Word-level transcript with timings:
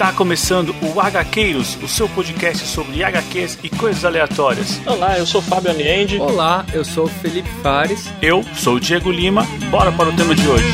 Está 0.00 0.14
começando 0.14 0.74
o 0.80 0.98
HQueiros, 0.98 1.76
o 1.82 1.86
seu 1.86 2.08
podcast 2.08 2.66
sobre 2.66 3.04
HQs 3.04 3.58
e 3.62 3.68
coisas 3.68 4.02
aleatórias. 4.02 4.80
Olá, 4.86 5.18
eu 5.18 5.26
sou 5.26 5.42
Fábio 5.42 5.72
Aniende. 5.72 6.16
Olá, 6.18 6.64
eu 6.72 6.82
sou 6.82 7.04
o 7.04 7.06
Felipe 7.06 7.50
Fares. 7.62 8.10
Eu 8.22 8.42
sou 8.54 8.76
o 8.76 8.80
Diego 8.80 9.10
Lima. 9.10 9.46
Bora 9.70 9.92
para 9.92 10.08
o 10.08 10.16
tema 10.16 10.34
de 10.34 10.48
hoje. 10.48 10.64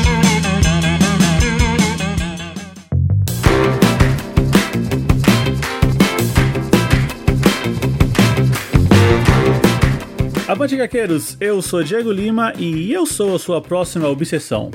Avante 10.47 10.81
HQueiros, 10.81 11.35
eu 11.41 11.61
sou 11.61 11.83
Diego 11.83 12.13
Lima 12.13 12.53
e 12.57 12.93
eu 12.93 13.05
sou 13.05 13.35
a 13.35 13.39
sua 13.39 13.59
próxima 13.61 14.07
obsessão. 14.07 14.71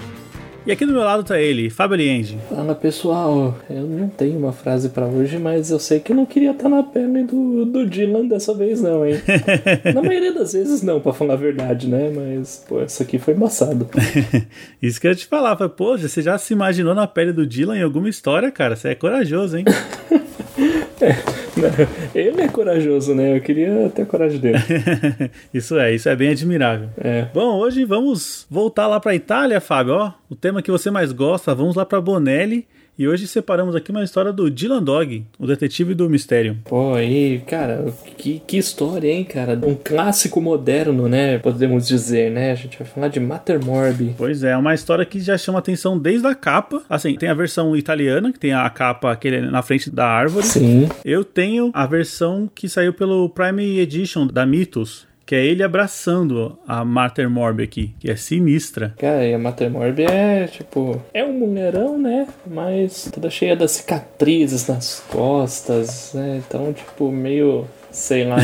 E 0.65 0.71
aqui 0.71 0.87
do 0.87 0.93
meu 0.93 1.03
lado 1.03 1.25
tá 1.25 1.41
ele, 1.41 1.69
Fábio 1.69 1.95
Aliende. 1.95 2.39
Fala 2.49 2.73
pessoal, 2.73 3.59
eu 3.69 3.83
não 3.83 4.09
tenho 4.09 4.39
uma 4.39 4.53
frase 4.53 4.91
para 4.91 5.07
hoje, 5.07 5.37
mas 5.37 5.73
eu 5.73 5.79
sei 5.81 5.99
que 5.99 6.13
eu 6.13 6.17
não 6.17 6.25
queria 6.25 6.53
estar 6.53 6.69
na 6.69 6.85
pele 6.85 7.25
do, 7.25 7.65
do 7.65 7.85
Dylan 7.85 8.29
dessa 8.29 8.55
vez 8.55 8.81
não, 8.81 9.05
hein? 9.05 9.21
na 9.93 10.01
maioria 10.01 10.33
das 10.33 10.53
vezes 10.53 10.81
não, 10.81 11.01
pra 11.01 11.13
falar 11.13 11.35
a 11.35 11.37
verdade, 11.37 11.89
né? 11.89 12.13
Mas, 12.15 12.65
pô, 12.69 12.81
essa 12.81 13.03
aqui 13.03 13.19
foi 13.19 13.35
embaçado. 13.35 13.89
Isso 14.81 15.01
que 15.01 15.09
eu 15.09 15.11
ia 15.11 15.17
te 15.17 15.27
falar, 15.27 15.57
foi, 15.57 15.69
pô, 15.69 15.99
você 15.99 16.23
já 16.23 16.39
se 16.39 16.53
imaginou 16.53 16.95
na 16.95 17.09
pele 17.09 17.33
do 17.33 17.45
Dylan 17.45 17.79
em 17.79 17.83
alguma 17.83 18.09
história, 18.09 18.51
cara? 18.53 18.77
Você 18.77 18.91
é 18.91 18.95
corajoso, 18.95 19.59
hein? 19.59 19.65
É, 21.01 21.17
ele 22.15 22.41
é 22.41 22.49
corajoso, 22.49 23.15
né? 23.15 23.37
Eu 23.37 23.41
queria 23.41 23.91
ter 23.95 24.03
a 24.03 24.07
coragem 24.07 24.39
dele. 24.39 24.59
isso 25.53 25.79
é, 25.79 25.95
isso 25.95 26.09
é 26.09 26.17
bem 26.17 26.31
admirável. 26.31 26.89
É. 26.99 27.27
Bom, 27.33 27.59
hoje 27.59 27.85
vamos 27.85 28.47
voltar 28.51 28.87
lá 28.87 28.99
pra 28.99 29.15
Itália, 29.15 29.61
Fábio, 29.61 29.95
ó. 29.95 30.13
O 30.31 30.35
tema 30.35 30.63
que 30.63 30.71
você 30.71 30.91
mais 30.91 31.13
gosta, 31.13 31.55
vamos 31.55 31.77
lá 31.77 31.85
pra 31.85 32.01
Bonelli 32.01 32.67
e 32.99 33.09
hoje 33.09 33.27
separamos 33.27 33.75
aqui 33.75 33.91
uma 33.91 34.05
história 34.05 34.33
do 34.33 34.51
Dylan 34.51 34.83
Dog, 34.83 35.25
o 35.39 35.47
detetive 35.47 35.95
do 35.95 36.09
mistério. 36.11 36.59
Pô, 36.65 36.95
aí, 36.95 37.43
cara, 37.47 37.93
que, 38.17 38.41
que 38.47 38.59
história, 38.59 39.09
hein, 39.11 39.25
cara? 39.25 39.59
Um 39.65 39.75
clássico 39.75 40.41
moderno, 40.41 41.09
né? 41.09 41.39
Podemos 41.39 41.89
dizer, 41.89 42.31
né? 42.31 42.53
A 42.53 42.55
gente 42.55 42.79
vai 42.79 42.87
falar 42.87 43.09
de 43.09 43.19
Mattermorbi. 43.19 44.15
Pois 44.17 44.45
é, 44.45 44.57
uma 44.57 44.75
história 44.75 45.05
que 45.05 45.21
já 45.21 45.39
chama 45.39 45.59
atenção 45.59 45.99
desde 45.99 46.27
a 46.27 46.35
capa. 46.35 46.83
Assim, 46.89 47.15
tem 47.17 47.29
a 47.29 47.35
versão 47.35 47.75
italiana, 47.77 48.33
que 48.33 48.39
tem 48.39 48.53
a 48.53 48.69
capa 48.69 49.11
aquele 49.11 49.41
na 49.41 49.63
frente 49.63 49.91
da 49.91 50.07
árvore. 50.07 50.47
Sim. 50.47 50.89
Eu 51.05 51.25
tenho 51.25 51.71
a 51.73 51.87
versão 51.87 52.51
que 52.55 52.69
saiu 52.69 52.93
pelo 52.93 53.29
Prime 53.31 53.79
Edition 53.79 54.27
da 54.27 54.45
Mythos 54.45 55.11
que 55.33 55.37
é 55.37 55.47
ele 55.47 55.63
abraçando 55.63 56.59
a 56.69 56.85
Mater 56.85 57.31
Morbi 57.31 57.63
aqui, 57.63 57.95
que 57.99 58.11
é 58.11 58.17
sinistra. 58.17 58.93
Cara, 58.99 59.25
e 59.25 59.33
a 59.33 59.39
Mater 59.39 59.71
Morbi 59.71 60.03
é, 60.03 60.47
tipo, 60.47 61.01
é 61.15 61.25
um 61.25 61.33
mulherão, 61.33 61.99
né? 61.99 62.29
Mas 62.47 63.11
toda 63.11 63.31
cheia 63.31 63.57
das 63.57 63.71
cicatrizes 63.71 64.69
nas 64.69 65.03
costas, 65.09 66.13
né? 66.13 66.43
Então, 66.47 66.71
tipo, 66.75 67.11
meio 67.11 67.65
sei 67.93 68.25
lá. 68.25 68.39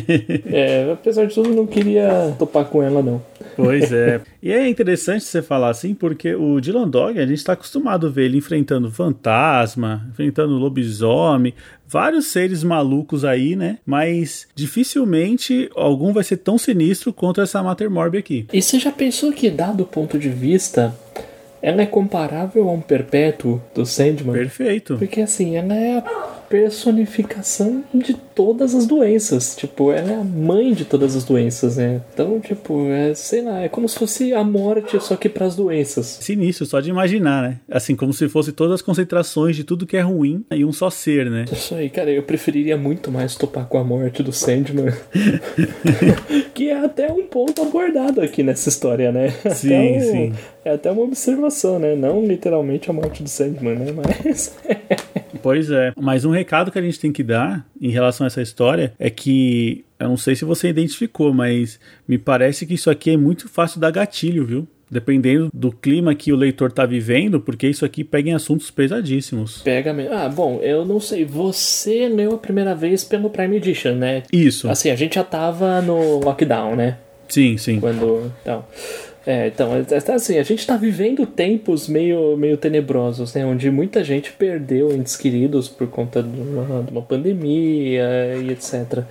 é, 0.50 0.90
apesar 0.92 1.26
de 1.26 1.34
tudo, 1.34 1.50
não 1.50 1.66
queria 1.66 2.34
topar 2.38 2.64
com 2.64 2.82
ela, 2.82 3.02
não. 3.02 3.22
Pois 3.54 3.92
é. 3.92 4.20
E 4.44 4.52
é 4.52 4.68
interessante 4.68 5.24
você 5.24 5.40
falar 5.40 5.70
assim, 5.70 5.94
porque 5.94 6.34
o 6.34 6.60
Dylan 6.60 6.86
Dog, 6.86 7.18
a 7.18 7.24
gente 7.24 7.38
está 7.38 7.54
acostumado 7.54 8.06
a 8.06 8.10
ver 8.10 8.24
ele 8.24 8.36
enfrentando 8.36 8.90
fantasma, 8.90 10.06
enfrentando 10.10 10.52
lobisomem, 10.58 11.54
vários 11.88 12.26
seres 12.26 12.62
malucos 12.62 13.24
aí, 13.24 13.56
né? 13.56 13.78
Mas 13.86 14.46
dificilmente 14.54 15.70
algum 15.74 16.12
vai 16.12 16.24
ser 16.24 16.36
tão 16.38 16.58
sinistro 16.58 17.10
quanto 17.10 17.40
essa 17.40 17.62
Mater 17.62 17.90
Morbi 17.90 18.18
aqui. 18.18 18.46
E 18.52 18.60
você 18.60 18.78
já 18.78 18.92
pensou 18.92 19.32
que, 19.32 19.48
dado 19.48 19.84
o 19.84 19.86
ponto 19.86 20.18
de 20.18 20.28
vista 20.28 20.94
ela 21.64 21.80
é 21.80 21.86
comparável 21.86 22.68
a 22.68 22.72
um 22.72 22.80
perpétuo 22.82 23.58
do 23.74 23.86
Sandman. 23.86 24.34
Perfeito. 24.34 24.98
Porque 24.98 25.22
assim, 25.22 25.56
ela 25.56 25.74
é 25.74 25.96
a 25.96 26.02
personificação 26.46 27.82
de 27.92 28.12
todas 28.12 28.74
as 28.74 28.86
doenças. 28.86 29.56
Tipo, 29.56 29.90
ela 29.90 30.12
é 30.12 30.14
a 30.14 30.22
mãe 30.22 30.74
de 30.74 30.84
todas 30.84 31.16
as 31.16 31.24
doenças, 31.24 31.78
né? 31.78 32.02
Então, 32.12 32.38
tipo, 32.38 32.86
é, 32.90 33.14
sei 33.14 33.40
lá, 33.40 33.62
é 33.62 33.68
como 33.70 33.88
se 33.88 33.98
fosse 33.98 34.34
a 34.34 34.44
morte, 34.44 35.00
só 35.00 35.16
que 35.16 35.26
para 35.26 35.46
as 35.46 35.56
doenças. 35.56 36.18
Sinistro, 36.20 36.66
só 36.66 36.80
de 36.80 36.90
imaginar, 36.90 37.48
né? 37.48 37.60
Assim, 37.70 37.96
como 37.96 38.12
se 38.12 38.28
fosse 38.28 38.52
todas 38.52 38.74
as 38.74 38.82
concentrações 38.82 39.56
de 39.56 39.64
tudo 39.64 39.86
que 39.86 39.96
é 39.96 40.02
ruim 40.02 40.44
e 40.52 40.66
um 40.66 40.72
só 40.72 40.90
ser, 40.90 41.30
né? 41.30 41.46
Isso 41.50 41.74
aí, 41.74 41.88
cara, 41.88 42.10
eu 42.10 42.22
preferiria 42.22 42.76
muito 42.76 43.10
mais 43.10 43.36
topar 43.36 43.64
com 43.64 43.78
a 43.78 43.84
morte 43.84 44.22
do 44.22 44.34
Sandman. 44.34 44.92
que 46.52 46.68
é 46.68 46.84
até 46.84 47.10
um 47.10 47.26
ponto 47.26 47.62
abordado 47.62 48.20
aqui 48.20 48.42
nessa 48.42 48.68
história, 48.68 49.10
né? 49.10 49.30
Sim, 49.50 49.96
um, 49.96 50.00
sim. 50.00 50.32
É 50.64 50.72
até 50.72 50.90
uma 50.90 51.02
observação, 51.02 51.78
né? 51.78 51.94
Não 51.94 52.24
literalmente 52.24 52.88
a 52.88 52.92
morte 52.92 53.22
do 53.22 53.28
Sandman, 53.28 53.76
né? 53.76 53.92
Mas. 53.92 54.56
pois 55.42 55.70
é. 55.70 55.92
Mas 55.96 56.24
um 56.24 56.30
recado 56.30 56.70
que 56.70 56.78
a 56.78 56.82
gente 56.82 56.98
tem 56.98 57.12
que 57.12 57.22
dar 57.22 57.66
em 57.80 57.90
relação 57.90 58.24
a 58.24 58.28
essa 58.28 58.42
história 58.42 58.94
é 58.98 59.10
que. 59.10 59.84
Eu 59.98 60.08
não 60.08 60.16
sei 60.16 60.34
se 60.34 60.44
você 60.44 60.68
identificou, 60.68 61.32
mas 61.32 61.78
me 62.06 62.18
parece 62.18 62.66
que 62.66 62.74
isso 62.74 62.90
aqui 62.90 63.10
é 63.10 63.16
muito 63.16 63.48
fácil 63.48 63.80
dar 63.80 63.90
gatilho, 63.90 64.44
viu? 64.44 64.68
dependendo 64.90 65.50
do 65.52 65.72
clima 65.72 66.14
que 66.14 66.32
o 66.32 66.36
leitor 66.36 66.70
tá 66.70 66.86
vivendo, 66.86 67.40
porque 67.40 67.66
isso 67.66 67.84
aqui 67.84 68.04
pega 68.04 68.30
em 68.30 68.34
assuntos 68.34 68.70
pesadíssimos. 68.70 69.60
Pega 69.62 69.92
mesmo. 69.92 70.14
Ah, 70.14 70.28
bom, 70.28 70.60
eu 70.62 70.84
não 70.84 71.00
sei. 71.00 71.24
Você 71.24 72.08
leu 72.08 72.34
a 72.34 72.38
primeira 72.38 72.76
vez 72.76 73.02
pelo 73.02 73.28
Prime 73.28 73.56
Edition, 73.56 73.94
né? 73.94 74.22
Isso. 74.32 74.68
Assim, 74.68 74.90
a 74.90 74.94
gente 74.94 75.16
já 75.16 75.24
tava 75.24 75.80
no 75.82 76.20
lockdown, 76.20 76.76
né? 76.76 76.98
Sim, 77.28 77.56
sim. 77.56 77.80
Quando. 77.80 78.32
Então. 78.42 78.64
É, 79.26 79.46
então, 79.46 79.70
assim, 80.14 80.38
a 80.38 80.42
gente 80.42 80.58
está 80.58 80.76
vivendo 80.76 81.24
tempos 81.26 81.88
meio, 81.88 82.36
meio 82.36 82.58
tenebrosos, 82.58 83.32
né? 83.32 83.44
Onde 83.44 83.70
muita 83.70 84.04
gente 84.04 84.30
perdeu 84.32 84.92
entes 84.92 85.16
queridos 85.16 85.66
por 85.66 85.88
conta 85.88 86.22
de 86.22 86.40
uma, 86.40 86.82
de 86.82 86.90
uma 86.90 87.00
pandemia 87.00 88.36
e 88.42 88.50
etc. 88.50 89.02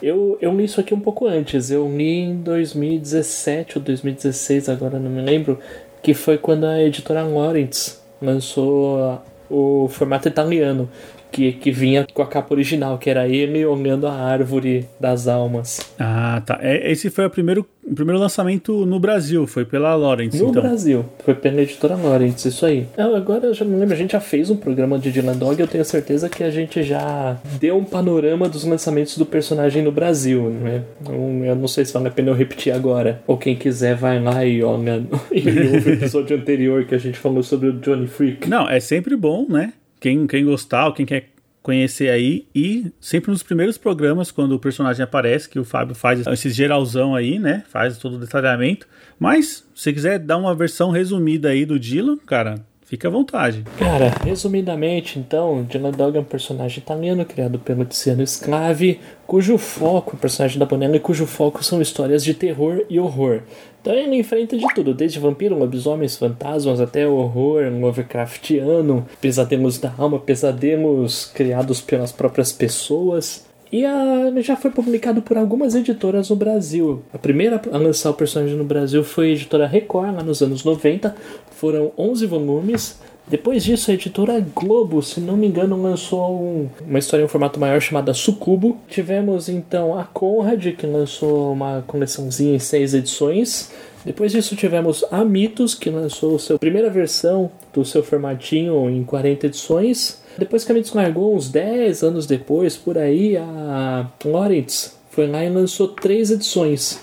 Eu, 0.00 0.38
eu 0.40 0.54
li 0.54 0.64
isso 0.64 0.80
aqui 0.80 0.94
um 0.94 1.00
pouco 1.00 1.26
antes, 1.26 1.70
eu 1.70 1.88
li 1.88 2.20
em 2.20 2.36
2017 2.36 3.78
ou 3.78 3.84
2016, 3.84 4.68
agora 4.68 5.00
não 5.00 5.10
me 5.10 5.22
lembro, 5.22 5.58
que 6.00 6.14
foi 6.14 6.38
quando 6.38 6.64
a 6.64 6.80
editora 6.80 7.24
Lawrence 7.24 7.96
lançou 8.22 9.20
o 9.50 9.88
formato 9.88 10.28
italiano 10.28 10.88
que, 11.30 11.52
que 11.52 11.70
vinha 11.70 12.06
com 12.12 12.22
a 12.22 12.26
capa 12.26 12.54
original, 12.54 12.98
que 12.98 13.10
era 13.10 13.28
ele 13.28 13.64
olhando 13.64 14.06
a 14.06 14.12
árvore 14.12 14.86
das 14.98 15.28
almas. 15.28 15.80
Ah, 15.98 16.42
tá. 16.44 16.58
É, 16.60 16.90
esse 16.90 17.10
foi 17.10 17.26
o 17.26 17.30
primeiro, 17.30 17.66
o 17.84 17.94
primeiro 17.94 18.18
lançamento 18.18 18.86
no 18.86 18.98
Brasil, 18.98 19.46
foi 19.46 19.64
pela 19.64 19.94
Lawrence. 19.94 20.42
No 20.42 20.50
então. 20.50 20.62
Brasil, 20.62 21.04
foi 21.24 21.34
pela 21.34 21.60
editora 21.60 21.96
Lawrence, 21.96 22.48
isso 22.48 22.64
aí. 22.64 22.86
agora 22.96 23.46
eu 23.46 23.54
já 23.54 23.64
não 23.64 23.78
lembro, 23.78 23.94
a 23.94 23.98
gente 23.98 24.12
já 24.12 24.20
fez 24.20 24.50
um 24.50 24.56
programa 24.56 24.98
de 24.98 25.10
Dylan 25.10 25.36
Dog, 25.36 25.60
eu 25.60 25.68
tenho 25.68 25.84
certeza 25.84 26.28
que 26.28 26.42
a 26.42 26.50
gente 26.50 26.82
já 26.82 27.36
deu 27.60 27.76
um 27.76 27.84
panorama 27.84 28.48
dos 28.48 28.64
lançamentos 28.64 29.18
do 29.18 29.26
personagem 29.26 29.82
no 29.82 29.92
Brasil, 29.92 30.50
né? 30.50 30.82
Então, 31.00 31.44
eu 31.44 31.54
não 31.54 31.68
sei 31.68 31.84
se 31.84 31.92
vale 31.92 32.08
a 32.08 32.10
pena 32.10 32.30
eu 32.30 32.34
repetir 32.34 32.72
agora. 32.72 33.22
Ou 33.26 33.36
quem 33.36 33.56
quiser 33.56 33.94
vai 33.94 34.22
lá 34.22 34.44
e 34.44 34.62
olha 34.62 35.02
e 35.32 35.48
ouve 35.74 35.90
o 35.90 35.92
episódio 35.94 36.36
anterior 36.36 36.84
que 36.84 36.94
a 36.94 36.98
gente 36.98 37.18
falou 37.18 37.42
sobre 37.42 37.68
o 37.68 37.72
Johnny 37.74 38.06
Freak. 38.06 38.48
Não, 38.48 38.68
é 38.68 38.80
sempre 38.80 39.16
bom, 39.16 39.46
né? 39.48 39.72
Quem, 40.06 40.24
quem 40.24 40.44
gostar, 40.44 40.92
quem 40.92 41.04
quer 41.04 41.30
conhecer 41.60 42.10
aí 42.10 42.46
e 42.54 42.92
sempre 43.00 43.32
nos 43.32 43.42
primeiros 43.42 43.76
programas 43.76 44.30
quando 44.30 44.52
o 44.52 44.58
personagem 44.60 45.02
aparece 45.02 45.48
que 45.48 45.58
o 45.58 45.64
Fábio 45.64 45.96
faz 45.96 46.24
esse 46.28 46.48
geralzão 46.50 47.12
aí, 47.12 47.40
né? 47.40 47.64
Faz 47.68 47.98
todo 47.98 48.14
o 48.14 48.20
detalhamento. 48.20 48.86
Mas 49.18 49.68
se 49.74 49.92
quiser 49.92 50.20
dar 50.20 50.36
uma 50.36 50.54
versão 50.54 50.92
resumida 50.92 51.48
aí 51.48 51.66
do 51.66 51.76
Dylan, 51.76 52.18
cara, 52.18 52.64
Fica 52.86 53.08
à 53.08 53.10
vontade. 53.10 53.64
Cara, 53.76 54.14
resumidamente, 54.24 55.18
então, 55.18 55.64
Dylan 55.64 55.90
Dog 55.90 56.16
é 56.16 56.20
um 56.20 56.24
personagem 56.24 56.78
italiano 56.78 57.24
criado 57.24 57.58
pelo 57.58 57.84
Tiziano 57.84 58.24
Sclavi, 58.24 59.00
cujo 59.26 59.58
foco, 59.58 60.14
o 60.14 60.18
personagem 60.18 60.56
da 60.56 60.66
Bonella, 60.66 61.00
cujo 61.00 61.26
foco 61.26 61.64
são 61.64 61.82
histórias 61.82 62.22
de 62.22 62.32
terror 62.32 62.84
e 62.88 63.00
horror. 63.00 63.42
Então 63.82 63.92
ele 63.92 64.14
enfrenta 64.14 64.56
de 64.56 64.66
tudo, 64.72 64.94
desde 64.94 65.18
vampiro, 65.18 65.58
lobisomens, 65.58 66.16
fantasmas, 66.16 66.80
até 66.80 67.08
horror 67.08 67.64
Lovecraftiano, 67.72 69.04
pesadelos 69.20 69.78
da 69.78 69.92
alma, 69.98 70.20
pesadelos 70.20 71.24
criados 71.24 71.80
pelas 71.80 72.12
próprias 72.12 72.52
pessoas. 72.52 73.46
E 73.72 73.84
a, 73.84 74.32
já 74.40 74.56
foi 74.56 74.70
publicado 74.70 75.20
por 75.22 75.36
algumas 75.36 75.74
editoras 75.74 76.30
no 76.30 76.36
Brasil. 76.36 77.02
A 77.12 77.18
primeira 77.18 77.60
a 77.72 77.78
lançar 77.78 78.10
o 78.10 78.14
personagem 78.14 78.56
no 78.56 78.64
Brasil 78.64 79.02
foi 79.02 79.28
a 79.28 79.32
editora 79.32 79.66
Record, 79.66 80.14
lá 80.14 80.22
nos 80.22 80.40
anos 80.42 80.64
90. 80.64 81.14
Foram 81.50 81.92
11 81.98 82.26
volumes. 82.26 83.00
Depois 83.28 83.64
disso, 83.64 83.90
a 83.90 83.94
editora 83.94 84.40
Globo, 84.54 85.02
se 85.02 85.18
não 85.18 85.36
me 85.36 85.48
engano, 85.48 85.80
lançou 85.80 86.40
um, 86.40 86.68
uma 86.86 87.00
história 87.00 87.24
em 87.24 87.26
um 87.26 87.28
formato 87.28 87.58
maior 87.58 87.80
chamada 87.80 88.14
Sucubo. 88.14 88.78
Tivemos 88.88 89.48
então 89.48 89.98
a 89.98 90.04
Conrad, 90.04 90.64
que 90.76 90.86
lançou 90.86 91.52
uma 91.52 91.82
coleçãozinha 91.88 92.54
em 92.54 92.60
seis 92.60 92.94
edições. 92.94 93.72
Depois 94.04 94.30
disso, 94.30 94.54
tivemos 94.54 95.04
a 95.10 95.24
Mitos, 95.24 95.74
que 95.74 95.90
lançou 95.90 96.38
sua 96.38 96.56
primeira 96.56 96.88
versão 96.88 97.50
do 97.80 97.84
seu 97.84 98.02
formatinho 98.02 98.88
em 98.88 99.04
40 99.04 99.46
edições. 99.46 100.22
Depois 100.38 100.64
que 100.64 100.72
a 100.72 100.74
Mitos 100.74 100.92
largou, 100.92 101.36
uns 101.36 101.48
10 101.50 102.02
anos 102.02 102.26
depois, 102.26 102.76
por 102.76 102.96
aí, 102.96 103.36
a 103.36 104.10
Lawrence 104.24 104.92
foi 105.10 105.26
lá 105.26 105.44
e 105.44 105.50
lançou 105.50 105.88
três 105.88 106.30
edições. 106.30 107.00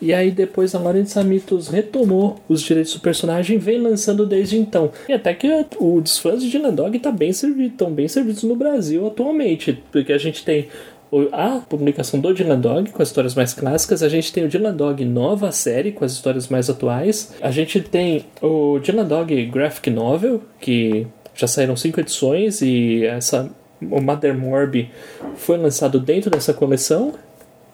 E 0.00 0.12
aí 0.12 0.32
depois 0.32 0.74
a 0.74 0.80
Lawrence 0.80 1.16
Amitos 1.16 1.68
retomou 1.68 2.40
os 2.48 2.60
direitos 2.60 2.92
do 2.92 2.98
personagem 2.98 3.54
e 3.54 3.58
vem 3.58 3.80
lançando 3.80 4.26
desde 4.26 4.58
então. 4.58 4.90
E 5.08 5.12
até 5.12 5.32
que 5.32 5.46
os 5.78 6.18
fãs 6.18 6.42
de 6.42 6.50
Dylan 6.50 6.74
Dog 6.74 6.98
tá 6.98 7.12
bem 7.12 7.32
servido, 7.32 7.68
estão 7.68 7.92
bem 7.92 8.08
servidos 8.08 8.42
no 8.42 8.56
Brasil 8.56 9.06
atualmente, 9.06 9.80
porque 9.92 10.12
a 10.12 10.18
gente 10.18 10.44
tem 10.44 10.66
a 11.32 11.60
publicação 11.68 12.18
do 12.20 12.32
Dylan 12.32 12.58
Dog 12.58 12.90
com 12.90 13.02
as 13.02 13.08
histórias 13.08 13.34
mais 13.34 13.52
clássicas, 13.52 14.02
a 14.02 14.08
gente 14.08 14.32
tem 14.32 14.44
o 14.44 14.48
Dylan 14.48 14.74
Dog 14.74 15.04
nova 15.04 15.52
série 15.52 15.92
com 15.92 16.04
as 16.04 16.12
histórias 16.12 16.48
mais 16.48 16.70
atuais, 16.70 17.34
a 17.40 17.50
gente 17.50 17.80
tem 17.80 18.24
o 18.40 18.78
Dylan 18.78 19.04
Dog 19.04 19.46
Graphic 19.46 19.90
Novel, 19.90 20.42
que 20.60 21.06
já 21.34 21.46
saíram 21.46 21.76
cinco 21.76 22.00
edições 22.00 22.62
e 22.62 23.04
essa 23.04 23.50
o 23.90 24.00
Mother 24.00 24.36
Morb 24.36 24.88
foi 25.36 25.56
lançado 25.56 25.98
dentro 25.98 26.30
dessa 26.30 26.54
coleção. 26.54 27.14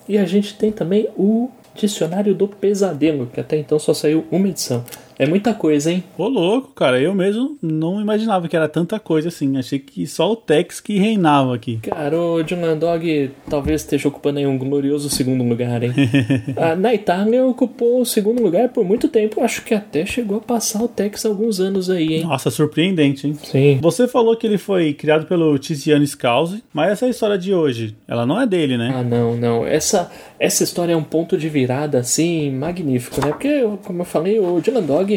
E 0.09 0.17
a 0.17 0.25
gente 0.25 0.57
tem 0.57 0.73
também 0.73 1.09
o 1.17 1.51
Dicionário 1.75 2.35
do 2.35 2.49
Pesadelo, 2.49 3.27
que 3.27 3.41
até 3.41 3.57
então 3.59 3.79
só 3.79 3.93
saiu 3.93 4.25
uma 4.31 4.49
edição. 4.49 4.85
É 5.19 5.27
muita 5.27 5.53
coisa, 5.53 5.91
hein? 5.91 6.05
Ô, 6.17 6.29
louco, 6.29 6.73
cara. 6.75 7.01
Eu 7.01 7.13
mesmo 7.13 7.59
não 7.61 8.01
imaginava 8.01 8.47
que 8.47 8.55
era 8.55 8.69
tanta 8.69 9.01
coisa 9.01 9.29
assim. 9.29 9.57
Achei 9.57 9.81
que 9.81 10.07
só 10.07 10.31
o 10.31 10.37
Tex 10.37 10.81
que 10.81 10.97
reinava 10.97 11.55
aqui. 11.55 11.79
Cara, 11.83 12.17
o 12.17 12.43
Dylan 12.43 12.77
Dog 12.77 13.33
talvez 13.51 13.81
esteja 13.81 14.09
ocupando 14.09 14.39
aí 14.39 14.47
um 14.47 14.57
glorioso 14.57 15.11
segundo 15.11 15.43
lugar, 15.43 15.83
hein? 15.83 15.93
a, 16.57 16.77
na 16.77 16.95
Itália 16.95 17.45
ocupou 17.45 18.01
o 18.01 18.07
segundo 18.07 18.41
lugar 18.41 18.69
por 18.69 18.85
muito 18.85 19.09
tempo. 19.09 19.43
Acho 19.43 19.65
que 19.65 19.75
até 19.75 20.07
chegou 20.07 20.39
a 20.39 20.41
passar 20.41 20.83
o 20.83 20.89
Tex 20.89 21.27
alguns 21.27 21.59
anos 21.59 21.91
aí, 21.91 22.15
hein? 22.15 22.25
Nossa, 22.25 22.49
surpreendente, 22.51 23.27
hein? 23.27 23.37
Sim. 23.43 23.79
Você 23.83 24.07
falou 24.07 24.37
que 24.37 24.47
ele 24.47 24.59
foi 24.59 24.93
criado 24.93 25.27
pelo 25.27 25.59
Tiziano 25.59 26.07
Scalzi, 26.07 26.63
mas 26.73 26.93
essa 26.93 27.09
história 27.09 27.37
de 27.37 27.53
hoje, 27.53 27.97
ela 28.07 28.25
não 28.25 28.41
é 28.41 28.47
dele, 28.47 28.79
né? 28.79 28.93
Ah, 28.95 29.03
não, 29.03 29.37
não. 29.37 29.67
Essa, 29.67 30.11
essa 30.39 30.63
história 30.63 30.93
é 30.93 30.97
um 30.97 31.03
ponto 31.03 31.37
de 31.37 31.49
virada, 31.49 31.99
assim, 31.99 32.53
magnífico, 32.53 33.21
né? 33.21 33.29
Porque, 33.33 33.65
como 33.85 34.03
eu 34.03 34.07
falei, 34.07 34.39
o 34.39 34.61
Dylan 34.61 34.83
Dog 34.83 35.08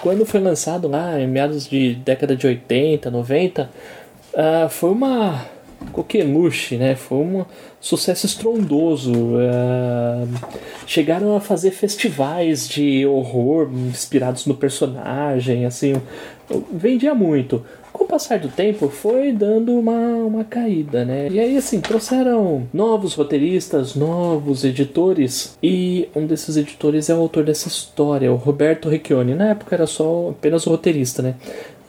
quando 0.00 0.24
foi 0.24 0.40
lançado 0.40 0.88
lá 0.88 1.20
em 1.20 1.26
meados 1.26 1.68
de 1.68 1.94
década 1.94 2.36
de 2.36 2.46
80, 2.46 3.10
90, 3.10 3.70
uh, 4.32 4.68
foi 4.68 4.90
uma 4.90 5.46
coqueluche, 5.92 6.76
né? 6.76 6.94
Foi 6.94 7.18
um 7.18 7.44
sucesso 7.80 8.26
estrondoso. 8.26 9.12
Uh, 9.12 10.28
chegaram 10.86 11.36
a 11.36 11.40
fazer 11.40 11.70
festivais 11.70 12.68
de 12.68 13.06
horror 13.06 13.70
inspirados 13.72 14.46
no 14.46 14.54
personagem, 14.54 15.66
assim, 15.66 15.94
vendia 16.72 17.14
muito 17.14 17.64
com 17.94 18.02
o 18.02 18.08
passar 18.08 18.40
do 18.40 18.48
tempo 18.48 18.88
foi 18.88 19.30
dando 19.30 19.72
uma, 19.72 20.16
uma 20.16 20.44
caída, 20.44 21.04
né? 21.04 21.28
E 21.30 21.38
aí, 21.38 21.56
assim, 21.56 21.80
trouxeram 21.80 22.66
novos 22.72 23.14
roteiristas, 23.14 23.94
novos 23.94 24.64
editores, 24.64 25.56
e 25.62 26.08
um 26.14 26.26
desses 26.26 26.56
editores 26.56 27.08
é 27.08 27.14
o 27.14 27.20
autor 27.20 27.44
dessa 27.44 27.68
história, 27.68 28.32
o 28.32 28.36
Roberto 28.36 28.88
Recchioni. 28.88 29.32
Na 29.36 29.50
época 29.50 29.76
era 29.76 29.86
só 29.86 30.30
apenas 30.30 30.66
o 30.66 30.70
roteirista, 30.70 31.22
né? 31.22 31.36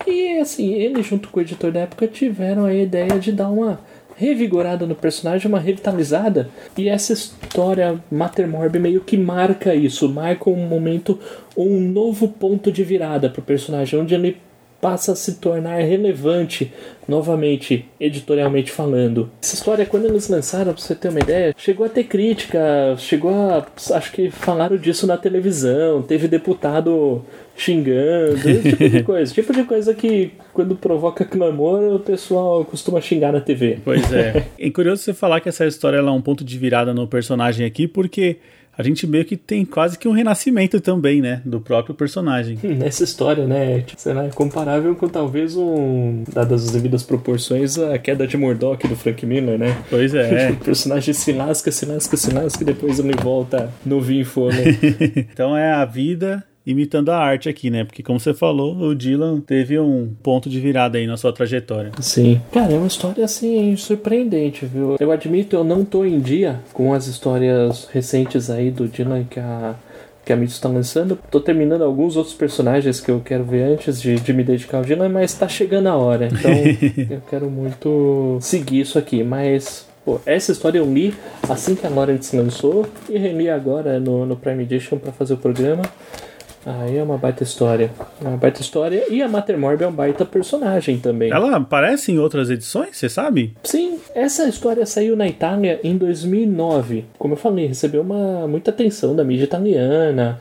E 0.06 0.38
assim, 0.38 0.74
ele 0.74 1.02
junto 1.02 1.30
com 1.30 1.40
o 1.40 1.42
editor 1.42 1.72
da 1.72 1.80
época 1.80 2.08
tiveram 2.08 2.66
a 2.66 2.74
ideia 2.74 3.20
de 3.20 3.32
dar 3.32 3.50
uma 3.50 3.80
revigorada 4.16 4.86
no 4.86 4.94
personagem, 4.94 5.48
uma 5.48 5.60
revitalizada. 5.60 6.50
E 6.78 6.88
essa 6.88 7.14
história 7.14 8.00
Mater 8.12 8.48
Morb 8.48 8.78
meio 8.78 9.02
que 9.02 9.18
marca 9.18 9.74
isso, 9.74 10.08
marca 10.08 10.52
um 10.52 10.68
momento, 10.68 11.20
um 11.58 11.80
novo 11.80 12.28
ponto 12.28 12.72
de 12.72 12.84
virada 12.84 13.28
pro 13.28 13.42
personagem, 13.42 14.00
onde 14.00 14.14
ele 14.14 14.38
passa 14.82 15.14
a 15.14 15.16
se 15.16 15.36
tornar 15.36 15.80
relevante 15.82 16.72
novamente, 17.08 17.86
editorialmente 18.00 18.72
falando. 18.72 19.30
Essa 19.42 19.56
história, 19.56 19.86
quando 19.86 20.06
eles 20.06 20.28
lançaram, 20.28 20.74
pra 20.74 20.82
você 20.82 20.96
ter 20.96 21.10
uma 21.10 21.20
ideia, 21.20 21.54
chegou 21.58 21.86
a 21.86 21.90
ter 21.90 22.04
crítica, 22.06 22.96
chegou 22.98 23.32
a. 23.32 23.66
Acho 23.96 24.12
que 24.12 24.30
falaram 24.30 24.78
disso 24.78 25.06
na 25.06 25.18
televisão, 25.18 26.02
teve 26.02 26.28
deputado 26.28 27.24
xingando, 27.58 28.50
esse 28.50 28.70
tipo 28.70 28.90
de 28.90 29.04
coisa. 29.04 29.34
tipo 29.34 29.54
de 29.54 29.64
coisa 29.64 29.94
que, 29.94 30.32
quando 30.54 30.76
provoca 30.76 31.24
clamor, 31.24 31.96
o 31.96 32.00
pessoal 32.00 32.66
costuma 32.66 33.00
xingar 33.00 33.32
na 33.32 33.40
TV. 33.40 33.80
Pois 33.84 34.12
é. 34.12 34.46
é 34.60 34.70
curioso 34.72 35.02
você 35.02 35.14
falar 35.14 35.40
que 35.40 35.50
essa 35.50 35.66
história 35.66 35.98
é 35.98 36.02
um 36.02 36.22
ponto 36.22 36.44
de 36.44 36.58
virada 36.58 36.94
no 36.94 37.08
personagem 37.08 37.66
aqui, 37.66 37.88
porque 37.88 38.38
a 38.78 38.84
gente 38.84 39.08
meio 39.08 39.26
que 39.26 39.38
tem 39.38 39.66
quase 39.66 39.98
que 39.98 40.08
um 40.08 40.12
renascimento 40.12 40.80
também, 40.82 41.22
né? 41.22 41.42
Do 41.46 41.60
próprio 41.60 41.96
personagem. 41.96 42.60
Nessa 42.78 43.04
história, 43.04 43.46
né? 43.46 43.84
Sei 43.98 44.14
lá, 44.14 44.26
é 44.26 44.30
comparável 44.30 44.96
com 44.96 45.08
talvez 45.08 45.56
um. 45.56 46.24
Dadas 46.32 46.66
as 46.66 46.72
devidas 46.72 47.04
proporções, 47.04 47.78
a 47.78 47.98
queda 47.98 48.28
de 48.28 48.38
Murdoch 48.38 48.88
do 48.88 48.96
Frank 48.96 49.26
Miller, 49.26 49.58
né? 49.58 49.78
Pois 49.90 50.14
é. 50.14 50.52
o 50.56 50.58
personagem 50.58 51.14
se 51.14 51.32
lasca, 51.32 51.72
se 51.72 51.86
lasca, 51.86 52.18
se 52.18 52.34
lasca 52.34 52.64
e 52.64 52.66
depois 52.66 53.00
ele 53.00 53.16
volta 53.16 53.72
novinho 53.86 54.22
e 54.22 54.26
fome. 54.26 54.56
então 55.16 55.56
é 55.56 55.72
a 55.72 55.86
vida 55.86 56.44
imitando 56.66 57.10
a 57.10 57.18
arte 57.18 57.48
aqui, 57.48 57.70
né? 57.70 57.84
Porque 57.84 58.02
como 58.02 58.20
você 58.20 58.34
falou, 58.34 58.76
o 58.76 58.96
Dylan 58.96 59.40
teve 59.40 59.80
um 59.80 60.12
ponto 60.24 60.50
de 60.50 60.60
virada 60.60 60.98
aí 60.98 61.06
na 61.06 61.18
sua 61.18 61.32
trajetória. 61.32 61.92
Sim. 62.00 62.42
Cara, 62.52 62.74
é 62.74 62.78
uma 62.78 62.88
história 62.88 63.24
assim 63.24 63.76
surpreendente, 63.76 64.66
viu? 64.66 64.96
Eu 65.00 65.12
admito, 65.12 65.56
eu 65.56 65.64
não 65.64 65.86
tô 65.86 66.04
em 66.04 66.20
dia 66.20 66.60
com 66.74 66.94
as 66.94 67.08
histórias 67.08 67.88
recentes 67.92 68.50
aí 68.50 68.72
do 68.72 68.88
Dylan 68.88 69.24
que 69.24 69.40
a 69.40 69.76
que 70.26 70.34
a 70.34 70.36
Mitos 70.36 70.56
está 70.56 70.68
lançando. 70.68 71.20
Tô 71.30 71.40
terminando 71.40 71.84
alguns 71.84 72.18
outros 72.18 72.34
personagens 72.34 73.00
que 73.00 73.12
eu 73.12 73.22
quero 73.24 73.44
ver 73.44 73.62
antes 73.62 74.02
de, 74.02 74.16
de 74.16 74.34
me 74.34 74.44
dedicar 74.44 74.80
ao 74.80 74.84
Dylan, 74.84 75.08
mas 75.08 75.36
tá 75.36 75.48
chegando 75.48 75.86
a 75.86 75.96
hora. 75.96 76.28
Então 76.28 76.52
eu 77.16 77.22
quero 77.30 77.48
muito 77.48 78.40
seguir 78.42 78.80
isso 78.80 78.98
aqui. 78.98 79.24
Mas 79.24 79.86
Pô, 80.06 80.22
essa 80.24 80.52
história 80.52 80.78
eu 80.78 80.86
li 80.86 81.16
assim 81.50 81.74
que 81.74 81.86
a 81.86 81.90
Lawrence 81.90 82.38
lançou 82.38 82.86
e 83.10 83.18
reli 83.18 83.50
agora 83.50 84.00
no, 84.00 84.24
no 84.24 84.36
Prime 84.36 84.62
Edition 84.62 85.00
para 85.00 85.12
fazer 85.12 85.34
o 85.34 85.38
programa. 85.38 85.82
Aí 86.66 86.98
é 86.98 87.04
uma 87.04 87.18
baita 87.18 87.44
história. 87.44 87.92
É 88.24 88.28
uma 88.28 88.38
baita 88.38 88.62
história. 88.62 89.06
E 89.10 89.22
a 89.22 89.28
Mater 89.28 89.58
Morb 89.58 89.82
é 89.82 89.88
um 89.88 89.92
baita 89.92 90.26
personagem 90.26 90.98
também. 90.98 91.32
Ela 91.32 91.56
aparece 91.56 92.12
em 92.12 92.18
outras 92.18 92.50
edições, 92.50 92.98
você 92.98 93.08
sabe? 93.08 93.54
Sim, 93.64 94.00
essa 94.16 94.48
história 94.48 94.86
saiu 94.86 95.16
na 95.16 95.28
Itália 95.28 95.80
em 95.84 95.96
2009. 95.98 97.06
Como 97.20 97.34
eu 97.34 97.38
falei, 97.38 97.68
recebeu 97.68 98.02
uma, 98.02 98.48
muita 98.48 98.72
atenção 98.72 99.16
da 99.16 99.24
mídia 99.24 99.44
italiana 99.44 100.40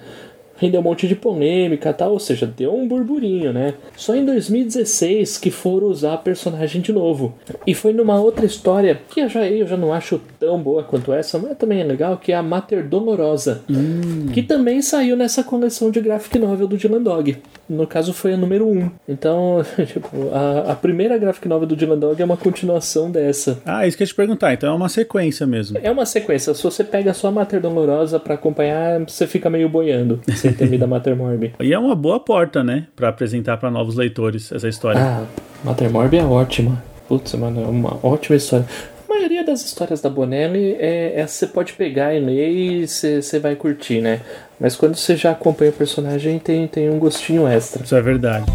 rendeu 0.65 0.81
um 0.81 0.85
monte 0.85 1.07
de 1.07 1.15
polêmica 1.15 1.93
tal, 1.93 2.13
ou 2.13 2.19
seja, 2.19 2.47
deu 2.47 2.75
um 2.75 2.89
burburinho, 2.89 3.53
né? 3.53 3.75
Só 3.97 4.15
em 4.15 4.25
2016 4.25 5.39
que 5.39 5.51
foram 5.51 5.89
usar 5.89 6.15
a 6.15 6.19
personagem 6.19 6.81
de 6.81 6.93
novo. 6.93 7.35
E 7.67 7.75
foi 7.75 7.93
numa 7.93 8.21
outra 8.21 8.47
história 8.47 9.01
que 9.11 9.21
eu 9.21 9.29
já, 9.29 9.47
eu 9.47 9.67
já 9.67 9.77
não 9.77 9.93
acho 9.93 10.21
tão 10.41 10.59
boa 10.59 10.83
quanto 10.83 11.13
essa, 11.13 11.39
mas 11.39 11.57
também 11.57 11.81
é 11.81 11.85
legal, 11.85 12.17
que 12.17 12.33
é 12.33 12.35
a 12.35 12.43
Mater 12.43 12.87
Dolorosa, 12.87 13.63
hum. 13.71 14.27
que 14.33 14.43
também 14.43 14.83
saiu 14.83 15.17
nessa 15.17 15.43
coleção 15.43 15.91
de 15.91 16.01
graphic 16.01 16.39
novel 16.39 16.67
do 16.67 16.77
Dylan 16.77 17.03
Dog. 17.03 17.37
No 17.69 17.87
caso 17.87 18.13
foi 18.13 18.35
a 18.35 18.37
número 18.37 18.67
1. 18.67 18.91
Então, 19.09 19.63
tipo, 19.87 20.09
a, 20.33 20.73
a 20.73 20.77
primeira 20.77 21.17
graphic 21.19 21.47
novel 21.49 21.69
do 21.69 21.77
Dylan 21.77 21.99
Dog 21.99 22.21
é 22.21 22.25
uma 22.25 22.37
continuação 22.37 23.11
dessa. 23.11 23.59
Ah, 23.65 23.87
isso 23.87 23.97
que 23.97 24.03
eu 24.03 24.07
ia 24.07 24.09
te 24.09 24.15
perguntar, 24.15 24.53
então 24.53 24.73
é 24.73 24.77
uma 24.77 24.89
sequência 24.89 25.47
mesmo. 25.47 25.79
É 25.83 25.91
uma 25.91 26.07
sequência. 26.07 26.55
Se 26.55 26.63
você 26.63 26.85
pega 26.85 27.13
só 27.13 27.29
a 27.29 27.33
Mater 27.33 27.61
Dolorosa 27.61 28.19
para 28.19 28.35
acompanhar, 28.35 29.01
você 29.01 29.27
fica 29.27 29.51
meio 29.51 29.69
boiando. 29.69 30.21
sem 30.37 30.53
ter 30.55 30.67
lido 30.67 30.85
a 30.85 30.87
Mater 30.87 31.17
Morb. 31.17 31.53
E 31.61 31.73
é 31.73 31.79
uma 31.79 31.95
boa 31.95 32.21
porta, 32.21 32.63
né? 32.63 32.87
Pra 32.95 33.09
apresentar 33.09 33.57
para 33.57 33.71
novos 33.71 33.97
leitores 33.97 34.51
essa 34.53 34.69
história. 34.69 35.01
Ah, 35.01 35.25
Mater 35.65 35.91
Morb 35.91 36.15
é 36.17 36.25
ótima. 36.25 36.83
Putz, 37.09 37.35
mano, 37.35 37.63
é 37.63 37.67
uma 37.67 37.99
ótima 38.03 38.37
história. 38.37 38.67
A 39.09 39.13
maioria 39.13 39.45
das 39.45 39.65
histórias 39.65 40.01
da 40.01 40.09
Bonelli 40.09 40.77
é, 40.79 41.21
é 41.21 41.27
você 41.27 41.47
pode 41.47 41.75
pegar 41.75 42.15
e 42.15 42.21
ler 42.21 42.51
e 42.51 42.87
você 42.87 43.39
vai 43.39 43.55
curtir, 43.55 44.01
né? 44.01 44.21
Mas 44.59 44.77
quando 44.77 44.97
você 44.97 45.17
já 45.17 45.31
acompanha 45.31 45.71
o 45.71 45.75
personagem, 45.75 46.39
tem, 46.39 46.67
tem 46.67 46.91
um 46.91 46.99
gostinho 46.99 47.47
extra. 47.47 47.83
Isso 47.83 47.95
é 47.95 48.03
verdade. 48.03 48.47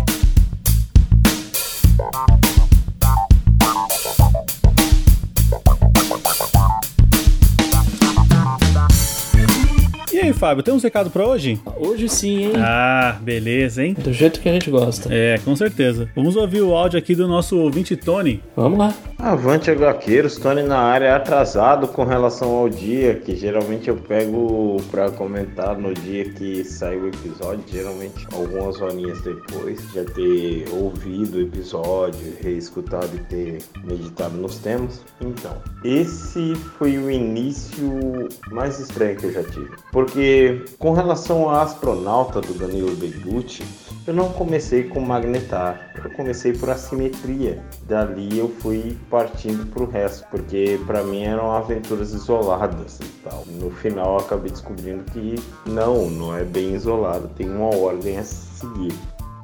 Fábio, 10.40 10.64
tem 10.64 10.74
um 10.74 10.80
recado 10.80 11.10
para 11.10 11.28
hoje? 11.28 11.60
Hoje 11.78 12.08
sim, 12.08 12.46
hein? 12.46 12.54
Ah, 12.56 13.18
beleza, 13.20 13.84
hein? 13.84 13.94
Do 13.94 14.14
jeito 14.14 14.40
que 14.40 14.48
a 14.48 14.54
gente 14.54 14.70
gosta. 14.72 15.10
É, 15.14 15.38
com 15.44 15.54
certeza. 15.54 16.10
Vamos 16.16 16.38
ouvir 16.38 16.62
o 16.62 16.74
áudio 16.74 16.98
aqui 16.98 17.14
do 17.14 17.28
nosso 17.28 17.58
ouvinte 17.58 17.98
Tony. 17.98 18.42
Vamos 18.56 18.80
lá. 18.80 18.94
Avante 19.20 19.70
HQueiros, 19.70 20.38
Tony 20.38 20.64
na 20.64 20.80
área 20.80 21.14
atrasado 21.14 21.90
com 21.90 22.06
relação 22.06 22.56
ao 22.56 22.70
dia, 22.70 23.16
que 23.16 23.36
geralmente 23.36 23.90
eu 23.90 23.98
pego 23.98 24.78
para 24.90 25.12
comentar 25.12 25.78
no 25.78 25.94
dia 25.94 26.24
que 26.32 26.64
sai 26.64 26.96
o 26.96 27.10
episódio, 27.10 27.62
geralmente 27.68 28.26
algumas 28.32 28.80
horinhas 28.80 29.20
depois, 29.22 29.82
já 29.94 30.06
ter 30.06 30.66
ouvido 30.72 31.36
o 31.38 31.42
episódio, 31.42 32.34
reescutado 32.42 33.10
e 33.14 33.20
ter 33.26 33.58
meditado 33.84 34.38
nos 34.38 34.58
temas. 34.60 35.02
Então, 35.20 35.58
esse 35.84 36.56
foi 36.78 36.98
o 36.98 37.12
início 37.12 38.30
mais 38.52 38.80
estranho 38.80 39.18
que 39.18 39.26
eu 39.26 39.34
já 39.34 39.44
tive. 39.44 39.72
Porque 39.92 40.64
com 40.80 40.94
relação 40.94 41.50
à 41.50 41.64
astronauta 41.64 42.40
do 42.40 42.54
Danilo 42.54 42.96
Begucci, 42.96 43.64
Eu 44.10 44.16
não 44.16 44.32
comecei 44.32 44.86
com 44.86 45.00
Magnetar, 45.02 45.92
eu 46.04 46.10
comecei 46.10 46.52
por 46.52 46.68
assimetria. 46.68 47.64
Dali 47.84 48.40
eu 48.40 48.50
fui 48.50 48.98
partindo 49.08 49.70
pro 49.70 49.88
resto, 49.88 50.26
porque 50.32 50.80
para 50.88 51.04
mim 51.04 51.26
eram 51.26 51.52
aventuras 51.52 52.12
isoladas 52.12 53.00
e 53.00 53.06
tal. 53.24 53.44
No 53.46 53.70
final 53.70 54.14
eu 54.14 54.26
acabei 54.26 54.50
descobrindo 54.50 55.04
que 55.12 55.36
não, 55.68 56.10
não 56.10 56.36
é 56.36 56.44
bem 56.44 56.74
isolado, 56.74 57.28
tem 57.38 57.48
uma 57.48 57.70
ordem 57.76 58.18
a 58.18 58.24
seguir. 58.24 58.96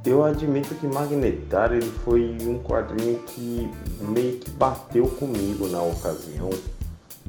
Eu 0.04 0.26
admito 0.26 0.74
que 0.74 0.88
Magnetar 0.88 1.72
ele 1.72 1.92
foi 2.04 2.36
um 2.42 2.58
quadrinho 2.58 3.20
que 3.20 3.70
meio 4.02 4.40
que 4.40 4.50
bateu 4.50 5.06
comigo 5.10 5.68
na 5.68 5.84
ocasião 5.84 6.50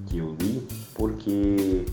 que 0.07 0.17
eu 0.17 0.35
li, 0.41 0.67
porque 0.95 1.85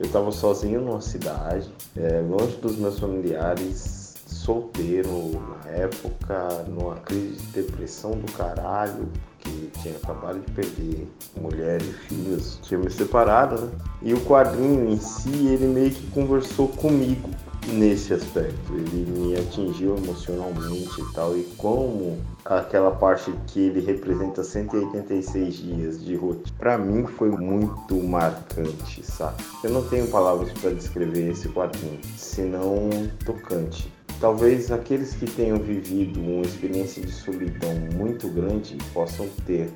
eu 0.00 0.06
estava 0.06 0.32
sozinho 0.32 0.80
numa 0.80 1.02
cidade, 1.02 1.70
é, 1.94 2.22
longe 2.22 2.56
dos 2.56 2.76
meus 2.76 2.98
familiares, 2.98 4.03
solteiro 4.44 5.42
na 5.64 5.70
época, 5.70 6.64
numa 6.68 6.96
crise 6.96 7.36
de 7.36 7.62
depressão 7.62 8.12
do 8.12 8.30
caralho, 8.32 9.08
porque 9.38 9.68
tinha 9.80 9.96
acabado 9.96 10.38
de 10.38 10.50
perder 10.52 11.08
mulher 11.40 11.80
e 11.80 11.92
filhos, 12.06 12.58
tinha 12.62 12.78
me 12.78 12.90
separado, 12.90 13.60
né? 13.60 13.70
E 14.02 14.12
o 14.12 14.20
quadrinho 14.20 14.88
em 14.90 14.98
si, 14.98 15.46
ele 15.46 15.66
meio 15.66 15.90
que 15.90 16.06
conversou 16.10 16.68
comigo 16.68 17.30
nesse 17.68 18.12
aspecto. 18.12 18.74
Ele 18.74 19.10
me 19.10 19.36
atingiu 19.36 19.96
emocionalmente 19.96 21.00
e 21.00 21.12
tal. 21.14 21.36
E 21.36 21.44
como 21.56 22.18
aquela 22.44 22.90
parte 22.90 23.32
que 23.46 23.60
ele 23.60 23.80
representa 23.80 24.44
186 24.44 25.54
dias 25.54 26.04
de 26.04 26.16
rotina, 26.16 26.54
para 26.58 26.76
mim 26.76 27.06
foi 27.06 27.30
muito 27.30 27.94
marcante, 28.02 29.02
sabe? 29.02 29.42
Eu 29.62 29.70
não 29.70 29.82
tenho 29.88 30.06
palavras 30.08 30.52
para 30.52 30.70
descrever 30.70 31.30
esse 31.30 31.48
quadrinho, 31.48 31.98
senão 32.16 32.90
tocante. 33.24 33.93
Talvez 34.20 34.70
aqueles 34.70 35.14
que 35.14 35.26
tenham 35.26 35.58
vivido 35.58 36.20
uma 36.20 36.42
experiência 36.42 37.02
de 37.02 37.12
solidão 37.12 37.74
muito 37.96 38.28
grande 38.28 38.76
possam 38.92 39.28
ter 39.46 39.70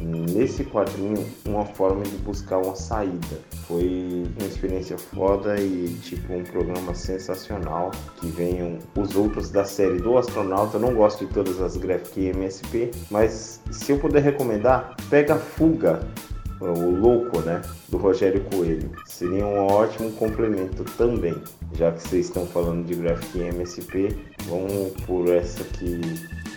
nesse 0.00 0.64
quadrinho 0.64 1.24
uma 1.46 1.64
forma 1.64 2.02
de 2.02 2.16
buscar 2.18 2.58
uma 2.58 2.74
saída. 2.74 3.40
Foi 3.66 4.24
uma 4.38 4.46
experiência 4.46 4.98
foda 4.98 5.58
e 5.58 5.96
tipo 6.02 6.32
um 6.34 6.44
programa 6.44 6.94
sensacional 6.94 7.90
que 8.20 8.26
venham 8.28 8.78
os 8.96 9.16
outros 9.16 9.50
da 9.50 9.64
série 9.64 9.98
do 9.98 10.18
astronauta. 10.18 10.76
Eu 10.76 10.80
não 10.80 10.94
gosto 10.94 11.26
de 11.26 11.32
todas 11.32 11.60
as 11.60 11.76
Graphic 11.76 12.26
MSP, 12.26 12.90
mas 13.10 13.60
se 13.70 13.92
eu 13.92 13.98
puder 13.98 14.22
recomendar, 14.22 14.94
pega 15.08 15.36
Fuga 15.36 16.00
o 16.60 16.90
Louco, 16.90 17.40
né, 17.40 17.60
do 17.88 17.96
Rogério 17.96 18.40
Coelho. 18.44 18.90
Seria 19.04 19.46
um 19.46 19.66
ótimo 19.66 20.10
complemento 20.12 20.84
também, 20.96 21.34
já 21.76 21.92
que 21.92 22.02
vocês 22.02 22.26
estão 22.26 22.46
falando 22.46 22.86
de 22.86 22.94
Graphic 22.94 23.38
MSP, 23.38 24.16
vamos 24.46 24.92
por 25.06 25.28
essa 25.28 25.64
que, 25.64 26.00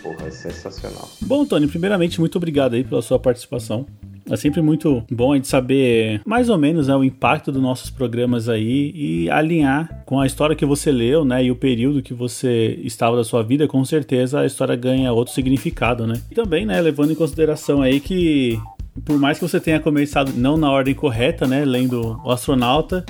porra, 0.02 0.26
é 0.26 0.30
sensacional. 0.30 1.08
Bom, 1.22 1.44
Tony, 1.44 1.66
primeiramente, 1.66 2.20
muito 2.20 2.36
obrigado 2.36 2.74
aí 2.74 2.84
pela 2.84 3.02
sua 3.02 3.18
participação. 3.18 3.86
É 4.28 4.36
sempre 4.36 4.62
muito 4.62 5.02
bom 5.10 5.32
a 5.32 5.36
gente 5.36 5.48
saber 5.48 6.20
mais 6.24 6.48
ou 6.48 6.56
menos 6.56 6.86
né, 6.86 6.94
o 6.94 7.02
impacto 7.02 7.50
dos 7.50 7.60
nossos 7.60 7.90
programas 7.90 8.48
aí 8.48 8.92
e 8.94 9.28
alinhar 9.28 10.04
com 10.06 10.20
a 10.20 10.26
história 10.26 10.54
que 10.54 10.64
você 10.64 10.92
leu, 10.92 11.24
né, 11.24 11.44
e 11.44 11.50
o 11.50 11.56
período 11.56 12.00
que 12.00 12.14
você 12.14 12.78
estava 12.84 13.16
da 13.16 13.24
sua 13.24 13.42
vida, 13.42 13.66
com 13.66 13.84
certeza 13.84 14.40
a 14.40 14.46
história 14.46 14.76
ganha 14.76 15.12
outro 15.12 15.34
significado, 15.34 16.06
né? 16.06 16.20
E 16.30 16.34
também, 16.34 16.64
né, 16.64 16.80
levando 16.80 17.10
em 17.10 17.16
consideração 17.16 17.82
aí 17.82 17.98
que 17.98 18.60
por 19.04 19.18
mais 19.18 19.38
que 19.38 19.46
você 19.46 19.60
tenha 19.60 19.80
começado 19.80 20.32
não 20.34 20.56
na 20.56 20.70
ordem 20.70 20.94
correta, 20.94 21.46
né, 21.46 21.64
lendo 21.64 22.20
o 22.24 22.30
astronauta, 22.30 23.04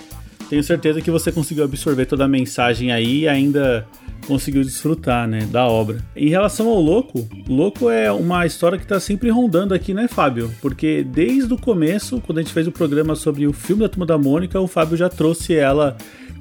tenho 0.48 0.62
certeza 0.64 1.00
que 1.00 1.10
você 1.10 1.30
conseguiu 1.30 1.64
absorver 1.64 2.06
toda 2.06 2.24
a 2.24 2.28
mensagem 2.28 2.90
aí 2.90 3.20
e 3.20 3.28
ainda 3.28 3.86
conseguiu 4.26 4.62
desfrutar, 4.62 5.26
né, 5.28 5.46
da 5.50 5.66
obra. 5.66 5.98
Em 6.14 6.28
relação 6.28 6.68
ao 6.68 6.80
Louco, 6.80 7.28
Louco 7.48 7.88
é 7.88 8.10
uma 8.10 8.44
história 8.44 8.76
que 8.76 8.84
está 8.84 8.98
sempre 8.98 9.30
rondando 9.30 9.74
aqui, 9.74 9.94
né, 9.94 10.08
Fábio? 10.08 10.50
Porque 10.60 11.04
desde 11.04 11.52
o 11.54 11.58
começo, 11.58 12.20
quando 12.20 12.38
a 12.38 12.42
gente 12.42 12.52
fez 12.52 12.66
o 12.66 12.72
programa 12.72 13.14
sobre 13.14 13.46
o 13.46 13.52
filme 13.52 13.82
da 13.82 13.88
Turma 13.88 14.06
da 14.06 14.18
Mônica, 14.18 14.60
o 14.60 14.66
Fábio 14.66 14.96
já 14.96 15.08
trouxe 15.08 15.54
ela 15.54 15.96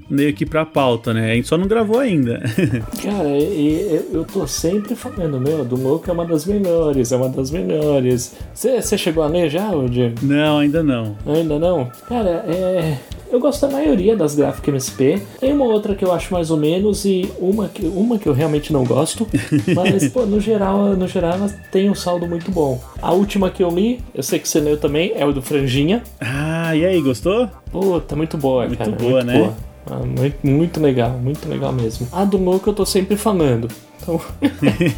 meio 0.09 0.33
que 0.33 0.45
pra 0.45 0.65
pauta, 0.65 1.13
né? 1.13 1.31
A 1.31 1.35
gente 1.35 1.47
só 1.47 1.57
não 1.57 1.67
gravou 1.67 1.99
ainda. 1.99 2.41
Cara, 3.01 3.29
e, 3.37 4.05
eu 4.11 4.25
tô 4.25 4.47
sempre 4.47 4.95
falando, 4.95 5.39
meu, 5.39 5.63
do 5.63 5.75
Louco 5.75 6.09
é 6.09 6.13
uma 6.13 6.25
das 6.25 6.45
melhores, 6.45 7.11
é 7.11 7.15
uma 7.15 7.29
das 7.29 7.51
melhores. 7.51 8.35
Você 8.53 8.97
chegou 8.97 9.23
a 9.23 9.27
ler 9.27 9.49
já, 9.49 9.69
Diego? 9.89 10.15
Não, 10.23 10.59
ainda 10.59 10.81
não. 10.81 11.15
Ainda 11.25 11.59
não? 11.59 11.91
Cara, 12.07 12.45
é. 12.47 12.97
Eu 13.31 13.39
gosto 13.39 13.61
da 13.61 13.71
maioria 13.71 14.15
das 14.15 14.33
Graphic 14.33 14.67
MSP. 14.69 15.21
Tem 15.39 15.53
uma 15.53 15.65
outra 15.65 15.93
que 15.93 16.03
eu 16.03 16.11
acho 16.11 16.33
mais 16.33 16.49
ou 16.49 16.57
menos 16.57 17.05
e 17.05 17.31
uma 17.39 17.67
que, 17.67 17.85
uma 17.85 18.17
que 18.17 18.27
eu 18.27 18.33
realmente 18.33 18.73
não 18.73 18.83
gosto. 18.83 19.27
Mas, 19.75 20.09
pô, 20.09 20.25
no 20.25 20.39
geral, 20.39 20.95
no 20.95 21.07
geral 21.07 21.33
ela 21.33 21.49
tem 21.71 21.91
um 21.91 21.95
saldo 21.95 22.27
muito 22.27 22.49
bom. 22.49 22.81
A 22.99 23.11
última 23.13 23.51
que 23.51 23.63
eu 23.63 23.69
li, 23.69 23.99
eu 24.15 24.23
sei 24.23 24.39
que 24.39 24.49
você 24.49 24.59
leu 24.59 24.77
também, 24.77 25.13
é 25.15 25.23
o 25.25 25.31
do 25.31 25.43
Franjinha. 25.43 26.01
Ah, 26.19 26.75
e 26.75 26.83
aí, 26.83 26.99
gostou? 27.01 27.47
Pô, 27.71 28.01
tá 28.01 28.15
muito 28.15 28.35
boa, 28.35 28.65
muito 28.65 28.79
cara. 28.79 28.91
Boa, 28.91 29.23
muito 29.23 29.25
né? 29.27 29.37
boa, 29.37 29.55
ah, 29.89 30.05
muito, 30.05 30.46
muito 30.46 30.79
legal, 30.79 31.12
muito 31.12 31.48
legal 31.50 31.74
mesmo. 31.74 32.08
A 32.12 32.24
do 32.24 32.38
louco 32.38 32.69
eu 32.69 32.74
tô 32.74 32.86
sempre 32.86 33.17
falando. 33.17 33.67
Então... 34.01 34.22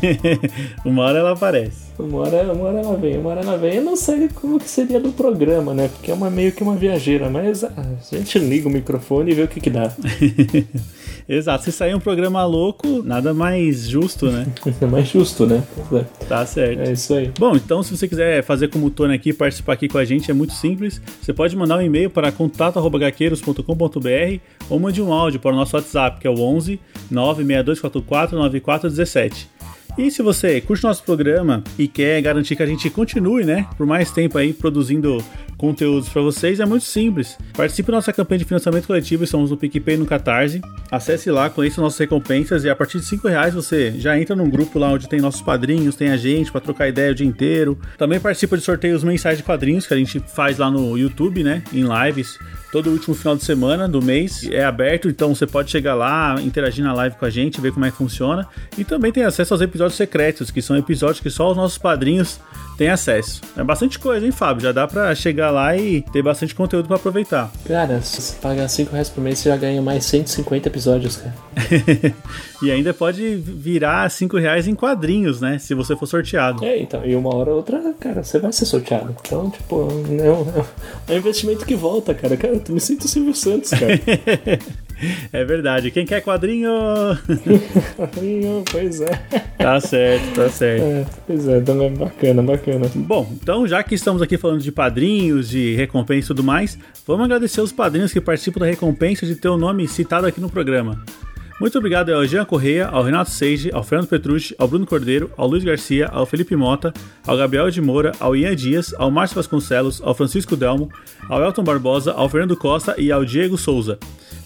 uma 0.86 1.04
hora 1.04 1.20
ela 1.20 1.32
aparece. 1.32 1.92
Uma 1.98 2.20
hora, 2.20 2.54
uma 2.54 2.66
hora 2.66 2.80
ela 2.80 2.98
vem, 2.98 3.18
uma 3.18 3.30
hora 3.30 3.42
ela 3.42 3.58
vem. 3.58 3.76
Eu 3.76 3.84
não 3.84 3.96
sei 3.96 4.28
como 4.30 4.60
que 4.60 4.70
seria 4.70 5.00
do 5.00 5.12
programa, 5.12 5.74
né? 5.74 5.88
Porque 5.88 6.12
é 6.12 6.14
uma, 6.14 6.30
meio 6.30 6.52
que 6.52 6.62
uma 6.62 6.76
viajeira, 6.76 7.30
mas 7.30 7.64
a 7.64 7.72
gente 8.12 8.38
liga 8.38 8.68
o 8.68 8.72
microfone 8.72 9.32
e 9.32 9.36
vê 9.36 9.44
o 9.44 9.48
que 9.48 9.62
que 9.62 9.70
dá. 9.70 9.92
Exato, 11.28 11.64
se 11.64 11.72
sair 11.72 11.96
um 11.96 12.00
programa 12.00 12.46
louco, 12.46 13.02
nada 13.04 13.34
mais 13.34 13.88
justo, 13.88 14.32
né? 14.32 14.48
é 14.82 14.86
mais 14.86 15.08
justo, 15.08 15.46
né? 15.46 15.64
É. 15.94 16.26
Tá 16.26 16.46
certo. 16.46 16.82
É 16.82 16.92
isso 16.92 17.14
aí. 17.14 17.32
Bom, 17.38 17.56
então 17.56 17.84
se 17.84 17.96
você 17.96 18.08
quiser 18.08 18.44
fazer 18.44 18.70
como 18.70 18.88
o 18.88 18.90
Tony 18.90 19.14
aqui, 19.14 19.34
participar 19.34 19.74
aqui 19.74 19.88
com 19.88 19.98
a 19.98 20.06
gente, 20.06 20.32
é 20.32 20.34
muito 20.34 20.54
simples. 20.54 21.02
Você 21.22 21.34
pode 21.34 21.56
mandar 21.56 21.78
um 21.78 21.82
e-mail 21.82 22.10
para 22.10 22.32
contato.gaqueiros.com.br 22.32 24.40
ou 24.70 24.80
mande 24.80 25.02
um 25.02 25.14
áudio 25.14 25.40
para 25.40 25.52
o 25.52 25.56
nosso 25.56 25.76
WhatsApp, 25.76 26.20
que 26.20 26.28
é 26.28 26.30
o 26.30 26.40
11 26.40 26.80
96244 27.10 28.38
9417. 28.38 29.51
E 29.98 30.10
se 30.10 30.22
você 30.22 30.62
curte 30.62 30.84
nosso 30.84 31.04
programa 31.04 31.64
e 31.78 31.88
quer 31.88 32.22
garantir 32.22 32.56
que 32.56 32.64
a 32.64 32.66
gente 32.66 32.90
continue, 32.90 33.44
né, 33.44 33.68
por 33.78 33.86
mais 33.86 34.10
tempo 34.10 34.38
aí 34.38 34.54
produzindo 34.54 35.24
conteúdos 35.58 36.10
para 36.10 36.22
vocês, 36.22 36.60
é 36.60 36.66
muito 36.66 36.86
simples. 36.86 37.38
Participe 37.54 37.92
da 37.92 37.98
nossa 37.98 38.12
campanha 38.12 38.40
de 38.40 38.46
financiamento 38.46 38.88
coletivo, 38.88 39.24
estamos 39.24 39.52
no 39.52 39.58
PicPay 39.58 39.96
e 39.96 39.98
no 39.98 40.06
Catarse. 40.06 40.62
Acesse 40.90 41.30
lá, 41.30 41.50
conheça 41.50 41.82
nossas 41.82 42.00
recompensas 42.00 42.64
e 42.64 42.70
a 42.70 42.76
partir 42.76 43.00
de 43.00 43.06
5 43.06 43.28
reais 43.28 43.54
você 43.54 43.92
já 43.98 44.18
entra 44.20 44.36
num 44.36 44.50
grupo 44.50 44.80
lá 44.80 44.92
onde 44.92 45.08
tem 45.08 45.20
nossos 45.20 45.42
padrinhos, 45.42 45.96
tem 45.96 46.10
a 46.10 46.18
gente 46.18 46.52
para 46.52 46.62
trocar 46.62 46.88
ideia 46.88 47.12
o 47.12 47.16
dia 47.16 47.28
inteiro. 47.28 47.78
Também 47.98 48.20
participa 48.20 48.58
de 48.58 48.64
sorteios 48.64 49.04
mensais 49.04 49.38
de 49.38 49.44
quadrinhos 49.44 49.86
que 49.86 49.94
a 49.94 49.98
gente 49.98 50.20
faz 50.20 50.58
lá 50.58 50.72
no 50.72 50.98
YouTube, 50.98 51.44
né, 51.44 51.62
em 51.72 51.84
lives 51.84 52.40
todo 52.72 52.90
último 52.90 53.14
final 53.14 53.36
de 53.36 53.44
semana 53.44 53.88
do 53.88 54.02
mês 54.02 54.48
é 54.50 54.64
aberto, 54.64 55.10
então 55.10 55.36
você 55.36 55.46
pode 55.46 55.70
chegar 55.70 55.94
lá, 55.94 56.36
interagir 56.42 56.84
na 56.84 56.94
live 56.94 57.16
com 57.18 57.26
a 57.26 57.30
gente, 57.30 57.60
ver 57.60 57.74
como 57.74 57.86
é 57.86 57.92
que 57.92 57.98
funciona. 57.98 58.48
E 58.78 58.84
também 58.84 59.12
tem 59.12 59.24
acesso 59.24 59.54
aos 59.54 59.62
episódios 59.62 59.96
secretos, 59.96 60.50
que 60.50 60.62
são 60.62 60.78
episódios 60.78 61.20
que 61.20 61.30
só 61.30 61.52
os 61.52 61.58
nossos 61.58 61.78
padrinhos 61.78 62.40
têm 62.78 62.90
acesso. 62.90 63.42
É 63.56 63.64
bastante 63.64 64.00
coisa, 64.00 64.26
hein, 64.26 64.32
Fábio? 64.32 64.64
Já 64.64 64.72
dá 64.72 64.88
pra 64.88 65.14
chegar 65.14 65.52
lá 65.52 65.76
e 65.78 66.02
ter 66.02 66.24
bastante 66.24 66.56
conteúdo 66.56 66.88
para 66.88 66.96
aproveitar. 66.96 67.52
Cara, 67.68 68.02
se 68.02 68.22
você 68.22 68.36
pagar 68.42 68.68
5 68.68 68.92
reais 68.92 69.10
por 69.10 69.22
mês, 69.22 69.40
você 69.40 69.50
já 69.50 69.58
ganha 69.58 69.82
mais 69.82 70.06
150 70.06 70.68
episódios, 70.68 71.18
cara. 71.18 71.36
e 72.64 72.72
ainda 72.72 72.94
pode 72.94 73.36
virar 73.36 74.10
5 74.10 74.38
reais 74.38 74.68
em 74.68 74.74
quadrinhos, 74.74 75.42
né? 75.42 75.60
Se 75.60 75.76
você 75.76 75.96
for 75.96 76.08
sorteado. 76.08 76.64
É, 76.66 76.80
então, 76.80 77.06
e 77.06 77.16
uma 77.16 77.36
hora 77.36 77.52
ou 77.52 77.58
outra, 77.58 77.94
cara, 78.00 78.24
você 78.24 78.40
vai 78.40 78.52
ser 78.52 78.66
sorteado. 78.66 79.16
Então, 79.26 79.50
tipo, 79.50 79.82
é 79.82 80.32
um, 80.32 80.64
é 81.08 81.14
um 81.14 81.18
investimento 81.18 81.66
que 81.66 81.76
volta, 81.76 82.14
cara. 82.14 82.36
Cara, 82.36 82.61
tu 82.62 82.74
me 82.74 82.80
sinto 82.80 83.08
Silvio 83.08 83.36
Santos, 83.36 83.72
cara. 83.72 84.00
É 85.34 85.44
verdade. 85.44 85.90
Quem 85.92 86.06
quer 86.06 86.22
quadrinho? 86.22 86.70
quadrinho, 87.98 88.64
pois 88.72 89.02
é. 89.02 89.10
Tá 89.58 89.80
certo, 89.80 90.36
tá 90.36 90.50
certo. 90.50 90.84
É, 90.84 91.06
pois 91.26 91.48
é, 91.48 91.58
então 91.58 91.82
é 91.82 91.90
bacana, 91.90 92.44
bacana. 92.44 92.92
Bom, 92.94 93.32
então 93.42 93.68
já 93.68 93.82
que 93.84 93.96
estamos 93.96 94.22
aqui 94.22 94.38
falando 94.38 94.62
de 94.62 94.72
padrinhos, 94.72 95.50
de 95.50 95.74
recompensa 95.76 96.26
e 96.26 96.28
tudo 96.28 96.44
mais, 96.44 96.78
vamos 97.08 97.26
agradecer 97.26 97.62
os 97.62 97.72
padrinhos 97.72 98.14
que 98.14 98.22
participam 98.22 98.60
da 98.60 98.68
recompensa 98.68 99.26
de 99.26 99.36
ter 99.36 99.50
o 99.50 99.58
nome 99.58 99.88
citado 99.88 100.28
aqui 100.28 100.40
no 100.40 100.50
programa. 100.50 101.04
Muito 101.62 101.78
obrigado 101.78 102.12
ao 102.12 102.26
Jean 102.26 102.44
Correia, 102.44 102.88
ao 102.88 103.04
Renato 103.04 103.30
Seige, 103.30 103.70
ao 103.72 103.84
Fernando 103.84 104.10
Petrucci, 104.10 104.56
ao 104.58 104.68
Bruno 104.68 104.84
Cordeiro, 104.84 105.30
ao 105.38 105.48
Luiz 105.48 105.64
Garcia, 105.64 106.08
ao 106.08 106.26
Felipe 106.26 106.56
Mota, 106.56 106.92
ao 107.24 107.38
Gabriel 107.38 107.70
de 107.70 107.80
Moura, 107.80 108.14
ao 108.20 108.36
Ian 108.36 108.56
Dias, 108.56 108.96
ao 108.96 109.12
Márcio 109.12 109.36
Vasconcelos, 109.36 110.02
ao 110.02 110.16
Francisco 110.16 110.56
Delmo, 110.56 110.90
ao 111.30 111.40
Elton 111.40 111.64
Barbosa, 111.64 112.14
ao 112.14 112.28
Fernando 112.28 112.58
Costa 112.58 112.96
e 112.98 113.12
ao 113.12 113.24
Diego 113.24 113.60
Souza. 113.60 114.00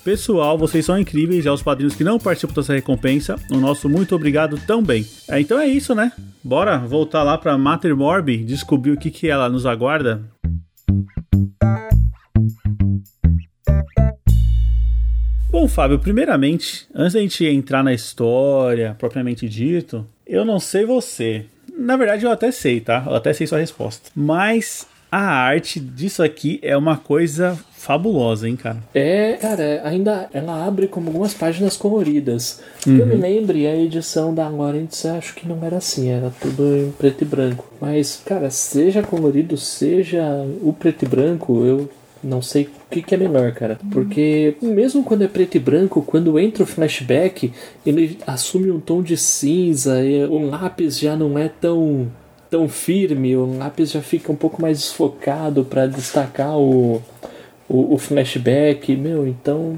Pessoal, 0.04 0.58
vocês 0.58 0.84
são 0.84 1.00
incríveis 1.00 1.46
e 1.46 1.48
aos 1.48 1.64
padrinhos 1.64 1.96
que 1.96 2.04
não 2.04 2.20
participam 2.20 2.54
dessa 2.54 2.74
recompensa, 2.74 3.38
o 3.50 3.62
nosso 3.62 3.88
muito 3.88 4.14
obrigado 4.14 4.60
também. 4.68 5.08
É, 5.30 5.40
então 5.40 5.58
é 5.58 5.68
isso, 5.68 5.96
né? 5.96 6.12
Bora 6.44 6.78
voltar 6.80 7.24
lá 7.24 7.38
para 7.38 7.58
Mater 7.58 7.96
Morbi, 7.96 8.40
descobrir 8.40 8.92
o 8.92 8.98
que, 8.98 9.10
que 9.10 9.30
ela 9.30 9.48
nos 9.48 9.66
aguarda. 9.66 10.22
Bom, 15.56 15.70
Fábio, 15.70 15.98
primeiramente, 15.98 16.86
antes 16.94 17.14
da 17.14 17.22
gente 17.22 17.46
entrar 17.46 17.82
na 17.82 17.94
história 17.94 18.94
propriamente 19.00 19.48
dito, 19.48 20.06
eu 20.28 20.44
não 20.44 20.60
sei 20.60 20.84
você. 20.86 21.46
Na 21.78 21.96
verdade, 21.96 22.26
eu 22.26 22.30
até 22.30 22.52
sei, 22.52 22.82
tá? 22.82 23.06
Eu 23.08 23.16
até 23.16 23.32
sei 23.32 23.48
sua 23.48 23.60
resposta. 23.60 24.12
Mas 24.14 24.86
a 25.10 25.22
arte 25.22 25.80
disso 25.80 26.22
aqui 26.22 26.60
é 26.62 26.76
uma 26.76 26.98
coisa 26.98 27.58
fabulosa, 27.72 28.50
hein, 28.50 28.58
cara? 28.58 28.80
É, 28.94 29.38
cara, 29.40 29.80
ainda 29.86 30.28
ela 30.34 30.66
abre 30.66 30.90
como 30.90 31.08
algumas 31.08 31.34
páginas 31.34 31.78
coloridas. 31.78 32.62
Uhum. 32.86 32.98
Eu 32.98 33.08
me 33.08 33.16
lembro, 33.16 33.56
a 33.56 33.78
edição 33.78 34.36
da 34.36 34.50
Lawrence 34.50 35.08
acho 35.08 35.34
que 35.36 35.48
não 35.48 35.64
era 35.64 35.78
assim, 35.78 36.10
era 36.10 36.34
tudo 36.42 36.64
em 36.76 36.92
preto 36.92 37.22
e 37.22 37.26
branco. 37.26 37.72
Mas, 37.80 38.22
cara, 38.26 38.50
seja 38.50 39.02
colorido, 39.02 39.56
seja 39.56 40.22
o 40.62 40.74
preto 40.74 41.06
e 41.06 41.08
branco, 41.08 41.64
eu 41.64 41.90
não 42.22 42.42
sei 42.42 42.68
que, 42.96 43.02
que, 43.02 43.16
é 43.16 43.18
melhor, 43.18 43.52
cara. 43.52 43.78
Porque 43.92 44.56
mesmo 44.62 45.04
quando 45.04 45.24
é 45.24 45.28
preto 45.28 45.56
e 45.56 45.60
branco, 45.60 46.02
quando 46.02 46.40
entra 46.40 46.64
o 46.64 46.68
flashback, 46.68 47.52
ele 47.86 48.18
assume 48.26 48.72
um 48.72 48.80
tom 48.80 49.02
de 49.02 49.18
cinza, 49.18 50.02
e 50.04 50.24
o 50.26 50.50
lápis 50.50 50.98
já 51.00 51.16
não 51.16 51.38
é 51.38 51.50
tão 51.50 52.08
tão 52.50 52.70
firme, 52.70 53.36
o 53.36 53.58
lápis 53.58 53.92
já 53.92 54.02
fica 54.02 54.32
um 54.32 54.36
pouco 54.36 54.62
mais 54.62 54.78
desfocado 54.78 55.66
para 55.66 55.88
destacar 55.88 56.58
o, 56.58 57.02
o, 57.68 57.96
o, 57.96 57.98
flashback. 57.98 58.96
Meu, 58.96 59.28
então, 59.28 59.78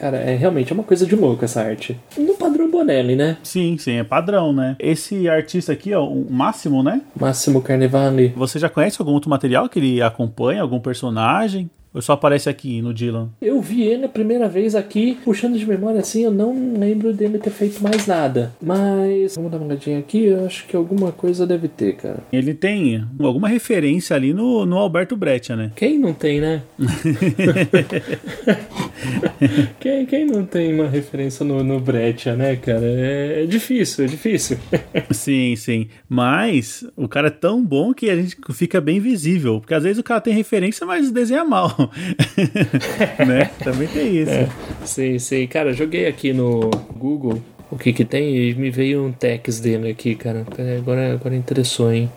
cara, 0.00 0.16
é 0.16 0.34
realmente 0.34 0.72
é 0.72 0.74
uma 0.74 0.82
coisa 0.82 1.06
de 1.06 1.14
louco 1.14 1.44
essa 1.44 1.60
arte. 1.62 1.96
No 2.18 2.34
padrão 2.34 2.68
Bonelli, 2.68 3.14
né? 3.14 3.36
Sim, 3.44 3.76
sim, 3.78 3.98
é 3.98 4.02
padrão, 4.02 4.52
né? 4.52 4.74
Esse 4.80 5.28
artista 5.28 5.72
aqui, 5.72 5.94
ó, 5.94 6.04
o 6.04 6.26
Máximo, 6.28 6.82
né? 6.82 7.02
Máximo 7.14 7.60
Carnevale. 7.62 8.32
Você 8.34 8.58
já 8.58 8.68
conhece 8.68 8.96
algum 8.98 9.12
outro 9.12 9.30
material 9.30 9.68
que 9.68 9.78
ele 9.78 10.02
acompanha, 10.02 10.62
algum 10.62 10.80
personagem? 10.80 11.70
Ou 11.96 12.02
só 12.02 12.12
aparece 12.12 12.50
aqui 12.50 12.82
no 12.82 12.92
Dylan? 12.92 13.30
Eu 13.40 13.58
vi 13.58 13.82
ele 13.82 14.04
a 14.04 14.08
primeira 14.08 14.50
vez 14.50 14.74
aqui, 14.74 15.16
puxando 15.24 15.58
de 15.58 15.64
memória 15.64 15.98
assim, 15.98 16.24
eu 16.24 16.30
não 16.30 16.74
lembro 16.78 17.14
dele 17.14 17.38
ter 17.38 17.48
feito 17.48 17.82
mais 17.82 18.06
nada. 18.06 18.52
Mas, 18.60 19.34
vamos 19.34 19.50
dar 19.50 19.56
uma 19.56 19.68
olhadinha 19.68 19.98
aqui, 19.98 20.26
eu 20.26 20.44
acho 20.44 20.66
que 20.66 20.76
alguma 20.76 21.10
coisa 21.10 21.46
deve 21.46 21.68
ter, 21.68 21.96
cara. 21.96 22.18
Ele 22.30 22.52
tem 22.52 23.02
alguma 23.18 23.48
referência 23.48 24.14
ali 24.14 24.34
no, 24.34 24.66
no 24.66 24.76
Alberto 24.76 25.16
Breccia, 25.16 25.56
né? 25.56 25.72
Quem 25.74 25.98
não 25.98 26.12
tem, 26.12 26.38
né? 26.38 26.64
quem, 29.80 30.04
quem 30.04 30.26
não 30.26 30.44
tem 30.44 30.74
uma 30.74 30.88
referência 30.88 31.46
no, 31.46 31.64
no 31.64 31.80
Breccia, 31.80 32.36
né, 32.36 32.56
cara? 32.56 32.84
É, 32.84 33.44
é 33.44 33.46
difícil, 33.46 34.04
é 34.04 34.08
difícil. 34.08 34.58
sim, 35.12 35.56
sim. 35.56 35.88
Mas 36.06 36.84
o 36.94 37.08
cara 37.08 37.28
é 37.28 37.30
tão 37.30 37.64
bom 37.64 37.94
que 37.94 38.10
a 38.10 38.16
gente 38.16 38.36
fica 38.52 38.82
bem 38.82 39.00
visível. 39.00 39.60
Porque 39.60 39.72
às 39.72 39.82
vezes 39.82 39.98
o 39.98 40.04
cara 40.04 40.20
tem 40.20 40.34
referência, 40.34 40.86
mas 40.86 41.10
desenha 41.10 41.42
mal. 41.42 41.85
né? 43.26 43.50
Também 43.62 43.88
tem 43.88 44.16
isso. 44.16 44.30
É, 44.30 44.48
sim, 44.84 45.18
sim. 45.18 45.46
Cara, 45.46 45.72
joguei 45.72 46.06
aqui 46.06 46.32
no 46.32 46.70
Google 46.96 47.40
o 47.70 47.76
que 47.76 47.92
que 47.92 48.04
tem 48.04 48.36
e 48.36 48.54
me 48.54 48.70
veio 48.70 49.04
um 49.04 49.12
text 49.12 49.62
dele 49.62 49.90
aqui, 49.90 50.14
cara. 50.14 50.46
Agora, 50.78 51.14
agora 51.14 51.34
interessou, 51.34 51.92
hein? 51.92 52.10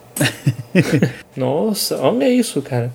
Nossa, 1.36 1.98
olha 1.98 2.30
isso, 2.30 2.62
cara. 2.62 2.94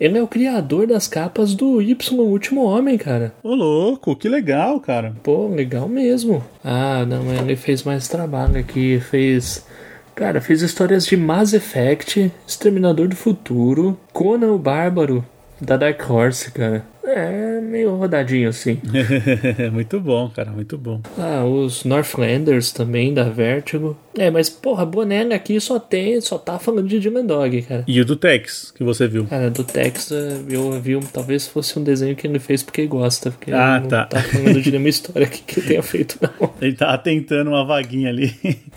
Ele 0.00 0.16
é 0.16 0.22
o 0.22 0.28
criador 0.28 0.86
das 0.86 1.08
capas 1.08 1.54
do 1.54 1.82
Y 1.82 2.20
Último 2.20 2.64
Homem, 2.64 2.96
cara. 2.96 3.32
Ô, 3.42 3.54
louco, 3.54 4.14
que 4.14 4.28
legal, 4.28 4.78
cara. 4.78 5.12
Pô, 5.24 5.48
legal 5.48 5.88
mesmo. 5.88 6.44
Ah, 6.62 7.04
não, 7.04 7.32
ele 7.34 7.56
fez 7.56 7.82
mais 7.82 8.06
trabalho 8.06 8.58
aqui. 8.58 9.00
Fez. 9.00 9.66
Cara, 10.14 10.40
fez 10.40 10.62
histórias 10.62 11.06
de 11.06 11.16
Mass 11.16 11.52
Effect, 11.52 12.30
Exterminador 12.46 13.08
do 13.08 13.16
Futuro, 13.16 13.98
Conan 14.12 14.52
o 14.52 14.58
Bárbaro, 14.58 15.24
da 15.60 15.76
Dark 15.76 16.00
Horse, 16.10 16.50
cara. 16.50 16.82
É 17.10 17.60
meio 17.60 17.96
rodadinho 17.96 18.48
assim. 18.48 18.80
muito 19.72 20.00
bom, 20.00 20.28
cara, 20.28 20.50
muito 20.50 20.76
bom. 20.76 21.00
Ah, 21.18 21.44
os 21.44 21.84
Northlanders 21.84 22.72
também 22.72 23.14
da 23.14 23.24
Vertigo. 23.24 23.96
É, 24.16 24.30
mas 24.30 24.50
porra, 24.50 24.84
Bonelli 24.84 25.32
aqui 25.32 25.60
só 25.60 25.78
tem, 25.78 26.20
só 26.20 26.38
tá 26.38 26.58
falando 26.58 26.88
de 26.88 26.98
Dylan 26.98 27.24
Dog, 27.24 27.62
cara. 27.62 27.84
E 27.86 28.00
o 28.00 28.04
do 28.04 28.16
Tex, 28.16 28.72
que 28.76 28.82
você 28.82 29.06
viu? 29.06 29.26
Cara, 29.26 29.50
do 29.50 29.62
Tex 29.64 30.10
eh, 30.10 30.40
eu 30.50 30.72
vi, 30.80 30.98
talvez 31.12 31.46
fosse 31.46 31.78
um 31.78 31.84
desenho 31.84 32.16
que 32.16 32.26
ele 32.26 32.38
fez 32.38 32.62
porque 32.62 32.86
gosta, 32.86 33.30
porque 33.30 33.52
ah, 33.52 33.80
não 33.80 33.88
tá. 33.88 34.06
tá 34.06 34.20
falando 34.20 34.60
de 34.60 34.70
nenhuma 34.70 34.88
história 34.88 35.26
que, 35.26 35.42
que 35.42 35.60
tenha 35.60 35.82
feito, 35.82 36.18
não. 36.20 36.50
Ele 36.60 36.74
tá 36.74 36.96
tentando 36.98 37.50
uma 37.50 37.64
vaguinha 37.64 38.08
ali. 38.08 38.34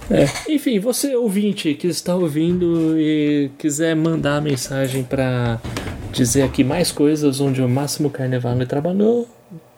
É. 0.09 0.25
Enfim, 0.51 0.79
você 0.79 1.15
ouvinte 1.15 1.73
que 1.73 1.87
está 1.87 2.15
ouvindo 2.15 2.99
e 2.99 3.49
quiser 3.57 3.95
mandar 3.95 4.41
mensagem 4.41 5.03
para 5.03 5.59
dizer 6.11 6.43
aqui 6.43 6.63
mais 6.63 6.91
coisas 6.91 7.39
onde 7.39 7.61
o 7.61 7.69
Máximo 7.69 8.09
Carnevale 8.21 8.67
trabalhou, 8.67 9.27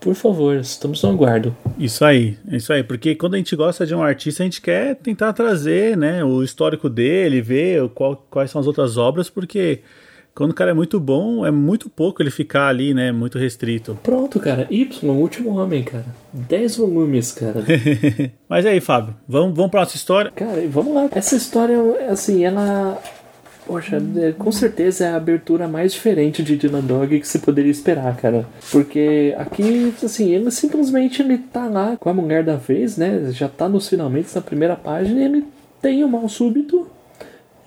por 0.01 0.13
favor, 0.15 0.58
estamos 0.58 1.01
no 1.01 1.10
aguardo. 1.12 1.56
Isso 1.79 2.03
aí, 2.03 2.38
isso 2.51 2.73
aí, 2.73 2.84
porque 2.84 3.15
quando 3.15 3.36
a 3.36 3.38
gente 3.38 3.56
gosta 3.56 3.86
de 3.86 3.95
um 3.95 4.03
artista, 4.03 4.43
a 4.43 4.45
gente 4.45 4.62
quer 4.62 4.97
tentar 4.97 5.32
trazer 5.32 5.95
né, 5.95 6.25
o 6.25 6.43
histórico 6.43 6.89
dele, 6.89 7.41
ver 7.41 7.88
qual, 7.89 8.21
quais 8.29 8.51
são 8.51 8.60
as 8.60 8.67
outras 8.67 8.97
obras, 8.97 9.29
porque 9.29 9.79
quando 10.36 10.51
o 10.51 10.53
cara 10.53 10.71
é 10.71 10.73
muito 10.73 10.99
bom, 10.99 11.45
é 11.45 11.51
muito 11.51 11.89
pouco 11.89 12.21
ele 12.21 12.29
ficar 12.29 12.67
ali, 12.67 12.93
né, 12.93 13.13
muito 13.13 13.38
restrito. 13.38 13.97
Pronto, 14.03 14.41
cara, 14.41 14.67
Y, 14.69 15.08
o 15.10 15.13
último 15.13 15.58
homem, 15.58 15.84
cara. 15.84 16.06
10 16.34 16.75
volumes, 16.75 17.32
cara. 17.32 17.63
Mas 18.49 18.65
aí, 18.65 18.82
Fábio, 18.82 19.15
vamos, 19.25 19.56
vamos 19.56 19.71
pra 19.71 19.79
nossa 19.79 19.95
história? 19.95 20.32
Cara, 20.32 20.62
vamos 20.67 20.93
lá. 20.93 21.08
Essa 21.13 21.38
história, 21.38 21.77
assim, 22.10 22.43
ela 22.43 23.01
Poxa, 23.65 24.02
é, 24.17 24.32
com 24.34 24.52
certeza 24.52 25.06
é 25.06 25.10
a 25.10 25.15
abertura 25.15 25.67
mais 25.67 25.93
diferente 25.93 26.43
de 26.43 26.58
Dylan 26.58 26.82
Dog 26.82 27.19
que 27.19 27.28
você 27.28 27.39
poderia 27.39 27.71
esperar, 27.71 28.15
cara. 28.17 28.45
Porque 28.71 29.34
aqui, 29.38 29.93
assim, 30.04 30.32
ele 30.32 30.52
simplesmente 30.52 31.21
ele 31.21 31.38
tá 31.38 31.67
lá 31.67 31.95
com 31.97 32.10
a 32.10 32.13
mulher 32.13 32.43
da 32.43 32.56
vez, 32.56 32.97
né? 32.97 33.32
Já 33.32 33.47
tá 33.47 33.69
nos 33.69 33.88
finalmente 33.88 34.36
na 34.36 34.41
primeira 34.41 34.76
página 34.76 35.19
e 35.19 35.23
ele 35.23 35.45
tem 35.82 36.04
um 36.04 36.10
mal 36.10 36.28
súbito 36.28 36.88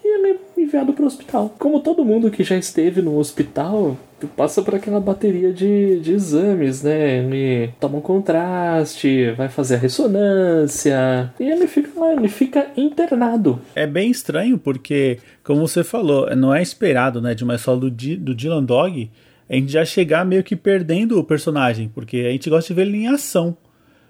e 0.05 0.19
ele 0.19 0.39
é 0.57 0.61
enviado 0.61 0.93
para 0.93 1.05
o 1.05 1.07
hospital. 1.07 1.55
Como 1.59 1.81
todo 1.81 2.05
mundo 2.05 2.31
que 2.31 2.45
já 2.45 2.57
esteve 2.57 3.01
no 3.01 3.19
hospital 3.19 3.97
passa 4.37 4.62
por 4.62 4.74
aquela 4.74 5.00
bateria 5.00 5.52
de, 5.52 6.00
de 6.00 6.12
exames, 6.12 6.83
né? 6.83 7.18
Ele 7.18 7.70
toma 7.81 7.98
um 7.98 8.00
contraste, 8.00 9.33
vai 9.33 9.48
fazer 9.48 9.74
a 9.74 9.79
ressonância 9.79 11.33
e 11.38 11.50
ele 11.50 11.66
fica 11.66 11.98
lá, 11.98 12.12
ele 12.12 12.29
fica 12.29 12.68
internado. 12.76 13.61
É 13.74 13.87
bem 13.87 14.11
estranho 14.11 14.57
porque, 14.57 15.18
como 15.44 15.66
você 15.66 15.85
falou, 15.85 16.35
não 16.35 16.55
é 16.55 16.62
esperado, 16.62 17.20
né, 17.20 17.35
de 17.35 17.44
uma 17.44 17.59
só 17.59 17.76
do, 17.76 17.90
do 17.90 18.35
Dylan 18.35 18.64
Dog 18.64 19.11
a 19.48 19.55
gente 19.55 19.70
já 19.70 19.85
chegar 19.85 20.24
meio 20.24 20.42
que 20.42 20.57
perdendo 20.57 21.18
o 21.18 21.24
personagem, 21.24 21.88
porque 21.88 22.18
a 22.18 22.31
gente 22.31 22.50
gosta 22.50 22.72
de 22.72 22.74
ver 22.74 22.87
ele 22.87 22.98
em 22.98 23.09
ação. 23.09 23.57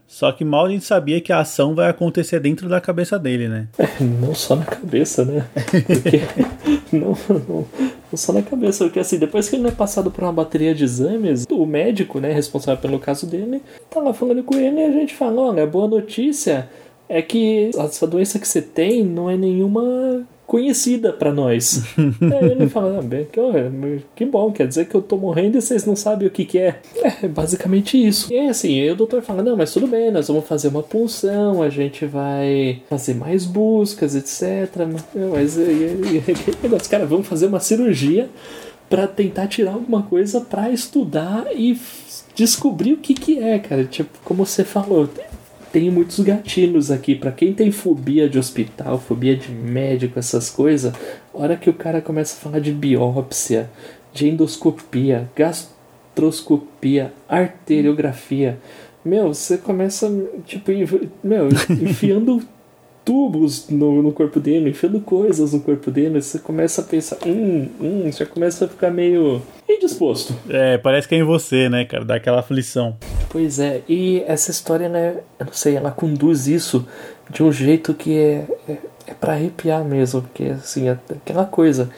Só 0.06 0.30
que 0.30 0.44
mal 0.44 0.66
a 0.66 0.70
gente 0.70 0.84
sabia 0.84 1.20
que 1.20 1.32
a 1.32 1.40
ação 1.40 1.74
vai 1.74 1.90
acontecer 1.90 2.38
dentro 2.40 2.68
da 2.68 2.80
cabeça 2.80 3.18
dele, 3.18 3.48
né? 3.48 3.68
É, 3.78 3.86
não 4.02 4.34
só 4.34 4.56
na 4.56 4.64
cabeça, 4.64 5.24
né? 5.24 5.46
Porque, 5.86 6.20
não, 6.96 7.16
não, 7.28 7.44
não, 7.48 7.66
só 8.14 8.32
na 8.32 8.42
cabeça, 8.42 8.84
porque 8.84 9.00
assim, 9.00 9.18
depois 9.18 9.48
que 9.48 9.56
ele 9.56 9.66
é 9.68 9.72
passado 9.72 10.10
por 10.10 10.22
uma 10.22 10.32
bateria 10.32 10.74
de 10.74 10.84
exames, 10.84 11.44
o 11.50 11.66
médico, 11.66 12.20
né, 12.20 12.32
responsável 12.32 12.80
pelo 12.80 12.98
caso 13.00 13.26
dele, 13.26 13.60
tá 13.90 14.00
lá 14.00 14.14
falando 14.14 14.42
com 14.42 14.54
ele 14.54 14.80
e 14.80 14.84
a 14.84 14.92
gente 14.92 15.14
fala, 15.14 15.42
olha, 15.42 15.66
boa 15.66 15.88
notícia 15.88 16.68
é 17.08 17.20
que 17.22 17.70
essa 17.76 18.06
doença 18.06 18.38
que 18.38 18.48
você 18.48 18.62
tem 18.62 19.04
não 19.04 19.30
é 19.30 19.36
nenhuma 19.36 20.26
conhecida 20.46 21.12
para 21.12 21.32
nós. 21.32 21.82
Aí 21.98 22.50
ele 22.52 22.68
fala, 22.68 22.98
ah, 22.98 23.02
bem, 23.02 23.26
que, 24.14 24.24
bom, 24.24 24.52
quer 24.52 24.68
dizer 24.68 24.86
que 24.86 24.94
eu 24.94 25.02
tô 25.02 25.16
morrendo 25.16 25.58
e 25.58 25.60
vocês 25.60 25.84
não 25.84 25.96
sabem 25.96 26.28
o 26.28 26.30
que 26.30 26.44
que 26.44 26.58
é. 26.58 26.80
É 27.22 27.26
basicamente 27.26 28.02
isso. 28.02 28.32
E 28.32 28.38
assim, 28.48 28.80
aí 28.80 28.90
o 28.90 28.96
doutor 28.96 29.22
fala, 29.22 29.42
não, 29.42 29.56
mas 29.56 29.72
tudo 29.72 29.86
bem, 29.86 30.10
nós 30.10 30.28
vamos 30.28 30.46
fazer 30.46 30.68
uma 30.68 30.82
punção, 30.82 31.62
a 31.62 31.68
gente 31.68 32.06
vai 32.06 32.82
fazer 32.88 33.14
mais 33.14 33.44
buscas, 33.44 34.14
etc. 34.14 34.86
Mas 35.32 35.56
e, 35.56 36.22
negócio, 36.62 36.90
cara, 36.90 37.04
vamos 37.04 37.26
fazer 37.26 37.46
uma 37.46 37.60
cirurgia 37.60 38.28
para 38.88 39.08
tentar 39.08 39.48
tirar 39.48 39.72
alguma 39.72 40.04
coisa 40.04 40.40
para 40.40 40.70
estudar 40.70 41.46
e 41.52 41.76
descobrir 42.36 42.92
o 42.92 42.98
que 42.98 43.14
que 43.14 43.42
é, 43.42 43.58
cara. 43.58 43.84
Tipo, 43.84 44.16
como 44.24 44.46
você 44.46 44.62
falou, 44.62 45.08
tem 45.76 45.90
muitos 45.90 46.20
gatilhos 46.20 46.90
aqui. 46.90 47.14
para 47.14 47.30
quem 47.30 47.52
tem 47.52 47.70
fobia 47.70 48.30
de 48.30 48.38
hospital, 48.38 48.98
fobia 48.98 49.36
de 49.36 49.52
médico, 49.52 50.18
essas 50.18 50.48
coisas, 50.48 50.94
hora 51.34 51.54
que 51.54 51.68
o 51.68 51.74
cara 51.74 52.00
começa 52.00 52.34
a 52.34 52.38
falar 52.38 52.60
de 52.60 52.72
biópsia, 52.72 53.68
de 54.10 54.26
endoscopia, 54.26 55.30
gastroscopia, 55.36 57.12
arteriografia, 57.28 58.58
meu, 59.04 59.34
você 59.34 59.58
começa, 59.58 60.10
tipo, 60.46 60.70
meu, 61.22 61.48
enfiando 61.68 62.42
tubos 63.06 63.68
no, 63.70 64.02
no 64.02 64.10
corpo 64.10 64.40
dele, 64.40 64.70
enfiando 64.70 65.00
coisas 65.00 65.52
no 65.52 65.60
corpo 65.60 65.92
dele, 65.92 66.20
você 66.20 66.40
começa 66.40 66.80
a 66.80 66.84
pensar, 66.84 67.16
hum, 67.24 67.68
hum, 67.80 68.10
já 68.10 68.26
começa 68.26 68.64
a 68.64 68.68
ficar 68.68 68.90
meio 68.90 69.40
indisposto. 69.68 70.34
É, 70.48 70.76
parece 70.76 71.06
que 71.06 71.14
é 71.14 71.18
em 71.18 71.22
você, 71.22 71.68
né, 71.68 71.84
cara, 71.84 72.04
dá 72.04 72.16
aquela 72.16 72.40
aflição. 72.40 72.96
Pois 73.30 73.60
é, 73.60 73.82
e 73.88 74.24
essa 74.26 74.50
história, 74.50 74.88
né, 74.88 75.18
eu 75.38 75.46
não 75.46 75.52
sei, 75.52 75.76
ela 75.76 75.92
conduz 75.92 76.48
isso 76.48 76.84
de 77.30 77.44
um 77.44 77.52
jeito 77.52 77.94
que 77.94 78.18
é, 78.18 78.44
é, 78.68 78.76
é 79.06 79.14
para 79.14 79.34
arrepiar 79.34 79.84
mesmo, 79.84 80.22
porque, 80.22 80.44
assim, 80.46 80.88
é 80.88 80.98
aquela 81.08 81.44
coisa. 81.44 81.88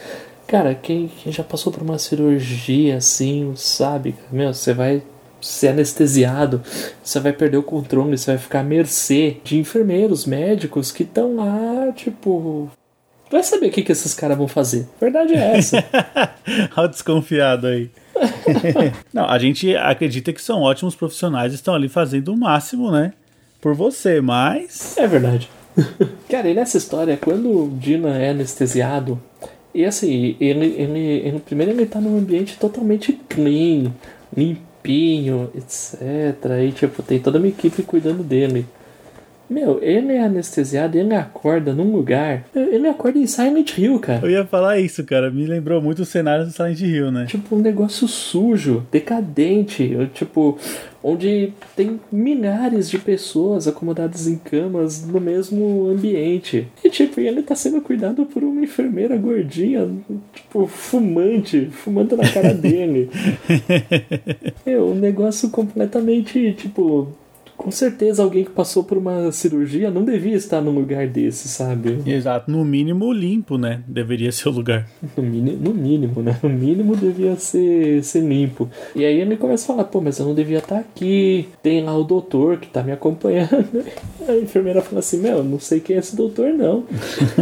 Cara, 0.46 0.74
quem, 0.74 1.08
quem 1.08 1.32
já 1.32 1.42
passou 1.42 1.72
por 1.72 1.82
uma 1.82 1.98
cirurgia 1.98 2.98
assim, 2.98 3.52
sabe, 3.56 4.14
meu, 4.30 4.52
você 4.52 4.74
vai 4.74 5.02
ser 5.40 5.68
anestesiado, 5.68 6.62
você 7.03 7.20
vai 7.20 7.33
perder 7.33 7.57
o 7.57 7.62
controle, 7.62 8.16
você 8.16 8.33
vai 8.33 8.38
ficar 8.38 8.61
à 8.61 8.64
mercê 8.64 9.37
de 9.44 9.59
enfermeiros, 9.59 10.27
médicos 10.27 10.90
que 10.90 11.03
estão 11.03 11.37
lá, 11.37 11.92
tipo. 11.92 12.70
Vai 13.31 13.42
saber 13.42 13.66
o 13.66 13.70
que, 13.70 13.83
que 13.83 13.92
esses 13.92 14.14
caras 14.14 14.38
vão 14.38 14.48
fazer. 14.48 14.88
Verdade 14.98 15.35
é 15.35 15.59
essa. 15.59 15.85
Olha 16.77 16.87
o 16.87 16.88
desconfiado 16.88 17.66
aí. 17.66 17.90
Não, 19.12 19.27
a 19.27 19.38
gente 19.38 19.77
acredita 19.77 20.33
que 20.33 20.40
são 20.40 20.62
ótimos 20.62 20.94
profissionais, 20.94 21.53
estão 21.53 21.74
ali 21.74 21.88
fazendo 21.88 22.33
o 22.33 22.37
máximo, 22.37 22.90
né? 22.90 23.12
Por 23.61 23.74
você, 23.74 24.20
mas. 24.20 24.96
É 24.96 25.07
verdade. 25.07 25.51
Cara, 26.29 26.48
e 26.48 26.55
nessa 26.55 26.79
história, 26.79 27.16
quando 27.16 27.64
o 27.64 27.77
Dina 27.77 28.16
é 28.16 28.31
anestesiado, 28.31 29.20
e 29.74 29.85
assim, 29.85 30.37
ele, 30.40 30.66
ele, 30.79 30.98
ele 30.98 31.40
primeiro 31.40 31.72
ele 31.72 31.87
tá 31.87 32.01
num 32.01 32.18
ambiente 32.18 32.57
totalmente 32.59 33.12
clean, 33.29 33.92
limpinho, 34.78 35.50
etc. 35.54 36.00
E 36.66 36.72
tipo, 36.72 37.02
tem 37.02 37.18
toda 37.18 37.38
uma 37.38 37.48
equipe 37.48 37.82
cuidando 37.82 38.22
dele. 38.22 38.66
Meu, 39.48 39.78
ele 39.82 40.12
é 40.12 40.22
anestesiado, 40.22 40.98
ele 40.98 41.14
acorda 41.14 41.72
num 41.72 41.90
lugar. 41.90 42.44
Ele 42.54 42.87
acorda 42.87 43.18
em 43.18 43.26
Silent 43.26 43.78
Hill, 43.78 43.98
cara. 43.98 44.26
Eu 44.26 44.30
ia 44.30 44.44
falar 44.44 44.78
isso, 44.78 45.02
cara. 45.04 45.30
Me 45.30 45.46
lembrou 45.46 45.80
muito 45.80 46.02
os 46.02 46.08
cenários 46.08 46.48
do 46.48 46.52
Silent 46.54 46.80
Hill, 46.80 47.11
né? 47.11 47.26
Tipo, 47.26 47.56
um 47.56 47.61
negócio 47.61 48.06
sujo, 48.06 48.87
decadente. 48.92 49.96
Tipo, 50.12 50.58
onde 51.02 51.52
tem 51.74 51.98
milhares 52.12 52.90
de 52.90 52.98
pessoas 52.98 53.66
acomodadas 53.66 54.26
em 54.26 54.37
camas 54.37 55.06
no 55.06 55.20
mesmo 55.20 55.88
ambiente. 55.88 56.68
E, 56.84 56.90
tipo, 56.90 57.18
ele 57.20 57.42
tá 57.42 57.54
sendo 57.54 57.80
cuidado 57.80 58.26
por 58.26 58.44
uma 58.44 58.62
enfermeira 58.62 59.16
gordinha, 59.16 59.88
tipo, 60.34 60.66
fumante, 60.66 61.66
fumando 61.72 62.16
na 62.16 62.28
cara 62.28 62.52
dele. 62.54 63.08
é 64.66 64.78
um 64.78 64.94
negócio 64.94 65.48
completamente, 65.48 66.52
tipo 66.52 67.08
com 67.58 67.72
certeza 67.72 68.22
alguém 68.22 68.44
que 68.44 68.50
passou 68.52 68.84
por 68.84 68.96
uma 68.96 69.32
cirurgia 69.32 69.90
não 69.90 70.04
devia 70.04 70.36
estar 70.36 70.60
num 70.62 70.70
lugar 70.70 71.08
desse, 71.08 71.48
sabe? 71.48 72.00
Exato, 72.06 72.48
no 72.50 72.64
mínimo 72.64 73.12
limpo, 73.12 73.58
né? 73.58 73.82
Deveria 73.86 74.30
ser 74.30 74.48
o 74.48 74.52
lugar. 74.52 74.88
No, 75.16 75.22
no 75.24 75.74
mínimo, 75.74 76.22
né? 76.22 76.38
No 76.40 76.48
mínimo 76.48 76.96
devia 76.96 77.34
ser, 77.34 78.02
ser 78.04 78.20
limpo. 78.20 78.70
E 78.94 79.04
aí 79.04 79.20
ele 79.20 79.36
começa 79.36 79.64
a 79.64 79.76
falar, 79.76 79.84
pô, 79.84 80.00
mas 80.00 80.18
eu 80.20 80.24
não 80.24 80.34
devia 80.34 80.58
estar 80.58 80.78
aqui. 80.78 81.48
Tem 81.60 81.82
lá 81.82 81.98
o 81.98 82.04
doutor 82.04 82.58
que 82.58 82.68
tá 82.68 82.80
me 82.82 82.92
acompanhando. 82.92 83.84
A 84.28 84.36
enfermeira 84.36 84.80
fala 84.80 85.00
assim, 85.00 85.18
meu, 85.18 85.42
não 85.42 85.58
sei 85.58 85.80
quem 85.80 85.96
é 85.96 85.98
esse 85.98 86.14
doutor, 86.14 86.52
não. 86.52 86.84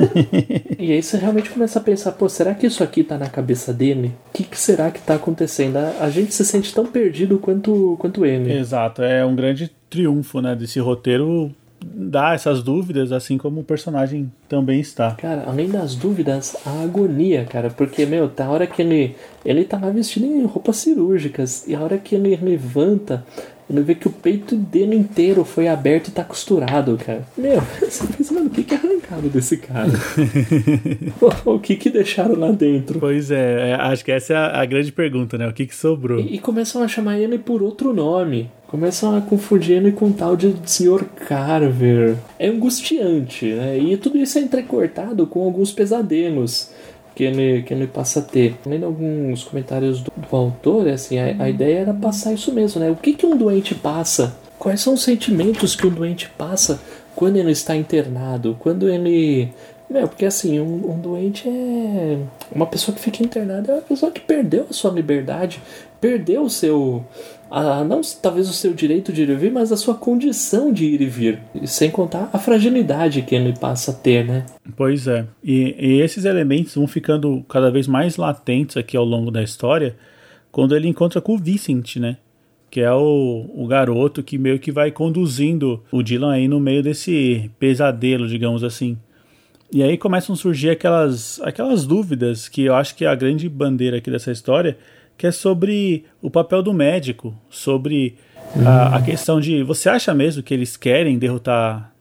e 0.78 0.92
aí 0.92 1.02
você 1.02 1.18
realmente 1.18 1.50
começa 1.50 1.78
a 1.78 1.82
pensar, 1.82 2.12
pô, 2.12 2.28
será 2.28 2.54
que 2.54 2.66
isso 2.66 2.82
aqui 2.82 3.04
tá 3.04 3.18
na 3.18 3.28
cabeça 3.28 3.72
dele? 3.72 4.12
O 4.28 4.32
que, 4.32 4.44
que 4.44 4.58
será 4.58 4.90
que 4.90 5.00
tá 5.00 5.16
acontecendo? 5.16 5.76
A, 5.76 5.96
a 6.00 6.10
gente 6.10 6.32
se 6.32 6.44
sente 6.44 6.72
tão 6.72 6.86
perdido 6.86 7.38
quanto, 7.38 7.96
quanto 7.98 8.24
ele. 8.24 8.52
Exato, 8.52 9.02
é 9.02 9.26
um 9.26 9.34
grande 9.34 9.75
triunfo, 9.88 10.40
né, 10.40 10.54
desse 10.54 10.80
roteiro 10.80 11.52
dá 11.84 12.32
essas 12.32 12.62
dúvidas, 12.62 13.12
assim 13.12 13.36
como 13.38 13.60
o 13.60 13.64
personagem 13.64 14.32
também 14.48 14.80
está. 14.80 15.12
Cara, 15.12 15.44
além 15.46 15.68
das 15.68 15.94
dúvidas, 15.94 16.56
a 16.64 16.82
agonia, 16.82 17.44
cara, 17.44 17.70
porque, 17.70 18.06
meu, 18.06 18.28
tá 18.28 18.46
a 18.46 18.50
hora 18.50 18.66
que 18.66 18.82
ele, 18.82 19.14
ele 19.44 19.64
tá 19.64 19.78
lá 19.78 19.90
vestido 19.90 20.26
em 20.26 20.44
roupas 20.44 20.78
cirúrgicas, 20.78 21.66
e 21.66 21.74
a 21.74 21.80
hora 21.80 21.98
que 21.98 22.14
ele 22.14 22.36
levanta, 22.36 23.24
ele 23.68 23.82
vê 23.82 23.94
que 23.94 24.06
o 24.06 24.12
peito 24.12 24.54
dele 24.54 24.94
inteiro 24.94 25.44
foi 25.44 25.66
aberto 25.66 26.08
e 26.08 26.10
tá 26.12 26.22
costurado, 26.22 26.96
cara. 26.96 27.26
Meu, 27.36 27.60
você 27.82 28.06
pensa, 28.06 28.32
mano, 28.32 28.46
o 28.46 28.50
que 28.50 28.62
que 28.62 28.74
é 28.74 28.78
arrancado 28.78 29.28
desse 29.28 29.56
cara? 29.56 29.90
o 31.44 31.58
que 31.58 31.74
que 31.74 31.90
deixaram 31.90 32.36
lá 32.36 32.52
dentro? 32.52 33.00
Pois 33.00 33.30
é, 33.30 33.70
é, 33.70 33.74
acho 33.74 34.04
que 34.04 34.12
essa 34.12 34.32
é 34.32 34.36
a, 34.36 34.60
a 34.62 34.64
grande 34.64 34.92
pergunta, 34.92 35.36
né? 35.36 35.48
O 35.48 35.52
que 35.52 35.66
que 35.66 35.74
sobrou? 35.74 36.20
E, 36.20 36.36
e 36.36 36.38
começam 36.38 36.82
a 36.82 36.88
chamar 36.88 37.18
ele 37.18 37.38
por 37.38 37.60
outro 37.60 37.92
nome. 37.92 38.48
Começam 38.68 39.16
a 39.16 39.20
confundir 39.20 39.76
ele 39.76 39.92
com 39.92 40.06
o 40.06 40.12
tal 40.12 40.36
de 40.36 40.54
Sr. 40.64 41.04
Carver. 41.26 42.16
É 42.38 42.48
angustiante, 42.48 43.46
né? 43.46 43.78
E 43.78 43.96
tudo 43.96 44.18
isso 44.18 44.38
é 44.38 44.42
entrecortado 44.42 45.26
com 45.26 45.42
alguns 45.42 45.72
pesadelos 45.72 46.70
que 47.16 47.24
ele, 47.24 47.62
que 47.62 47.72
ele 47.72 47.86
passa 47.86 48.20
a 48.20 48.22
ter. 48.22 48.54
Lendo 48.66 48.84
alguns 48.84 49.42
comentários 49.42 50.02
do, 50.02 50.12
do 50.14 50.36
autor, 50.36 50.86
assim, 50.86 51.18
a, 51.18 51.44
a, 51.44 51.48
ideia 51.48 51.78
era 51.78 51.94
passar 51.94 52.34
isso 52.34 52.52
mesmo, 52.52 52.78
né? 52.78 52.90
O 52.90 52.94
que, 52.94 53.14
que 53.14 53.24
um 53.24 53.34
doente 53.34 53.74
passa? 53.74 54.36
Quais 54.58 54.82
são 54.82 54.92
os 54.92 55.02
sentimentos 55.02 55.74
que 55.74 55.86
um 55.86 55.90
doente 55.90 56.28
passa 56.36 56.78
quando 57.16 57.38
ele 57.38 57.50
está 57.50 57.74
internado? 57.74 58.54
Quando 58.60 58.88
ele. 58.88 59.48
Meu, 59.88 60.06
porque 60.06 60.26
assim, 60.26 60.60
um, 60.60 60.90
um 60.92 61.00
doente 61.00 61.48
é. 61.48 62.18
Uma 62.54 62.66
pessoa 62.66 62.94
que 62.94 63.00
fica 63.00 63.24
internada 63.24 63.72
é 63.72 63.74
uma 63.76 63.82
pessoa 63.82 64.12
que 64.12 64.20
perdeu 64.20 64.66
a 64.68 64.72
sua 64.74 64.90
liberdade, 64.90 65.62
perdeu 65.98 66.42
o 66.42 66.50
seu 66.50 67.02
a, 67.50 67.84
não 67.84 68.00
talvez 68.22 68.48
o 68.48 68.52
seu 68.52 68.74
direito 68.74 69.12
de 69.12 69.22
ir 69.22 69.30
e 69.30 69.34
vir, 69.34 69.52
mas 69.52 69.70
a 69.72 69.76
sua 69.76 69.94
condição 69.94 70.72
de 70.72 70.84
ir 70.84 71.00
e 71.00 71.06
vir. 71.06 71.38
Sem 71.64 71.90
contar 71.90 72.28
a 72.32 72.38
fragilidade 72.38 73.22
que 73.22 73.34
ele 73.34 73.54
passa 73.58 73.90
a 73.90 73.94
ter, 73.94 74.24
né? 74.24 74.44
Pois 74.76 75.06
é. 75.06 75.26
E, 75.42 75.74
e, 75.78 76.00
esses 76.00 76.24
elementos 76.24 76.74
vão 76.74 76.86
ficando 76.86 77.44
cada 77.48 77.70
vez 77.70 77.86
mais 77.86 78.16
latentes 78.16 78.76
aqui 78.76 78.96
ao 78.96 79.04
longo 79.04 79.30
da 79.30 79.42
história 79.42 79.96
quando 80.50 80.74
ele 80.74 80.88
encontra 80.88 81.20
com 81.20 81.34
o 81.34 81.38
Vincent, 81.38 81.96
né? 81.96 82.16
Que 82.70 82.80
é 82.80 82.92
o, 82.92 83.50
o 83.54 83.66
garoto 83.66 84.22
que 84.22 84.38
meio 84.38 84.58
que 84.58 84.72
vai 84.72 84.90
conduzindo 84.90 85.82
o 85.92 86.02
Dylan 86.02 86.32
aí 86.32 86.48
no 86.48 86.58
meio 86.58 86.82
desse 86.82 87.50
pesadelo, 87.58 88.26
digamos 88.26 88.64
assim. 88.64 88.96
E 89.72 89.82
aí 89.82 89.96
começam 89.96 90.34
a 90.34 90.36
surgir 90.36 90.70
aquelas, 90.70 91.40
aquelas 91.42 91.86
dúvidas 91.86 92.48
que 92.48 92.62
eu 92.62 92.74
acho 92.74 92.94
que 92.94 93.04
é 93.04 93.08
a 93.08 93.14
grande 93.14 93.48
bandeira 93.48 93.98
aqui 93.98 94.10
dessa 94.10 94.30
história 94.30 94.76
que 95.16 95.26
é 95.26 95.32
sobre 95.32 96.04
o 96.20 96.30
papel 96.30 96.62
do 96.62 96.72
médico, 96.72 97.34
sobre 97.48 98.16
a, 98.64 98.96
a, 98.96 99.02
questão 99.02 99.40
de 99.40 99.62
você 99.62 99.88
acha 99.88 100.14
mesmo 100.14 100.42
que 100.42 100.52
eles 100.52 100.76
querem 100.76 101.18
derrotar 101.18 101.92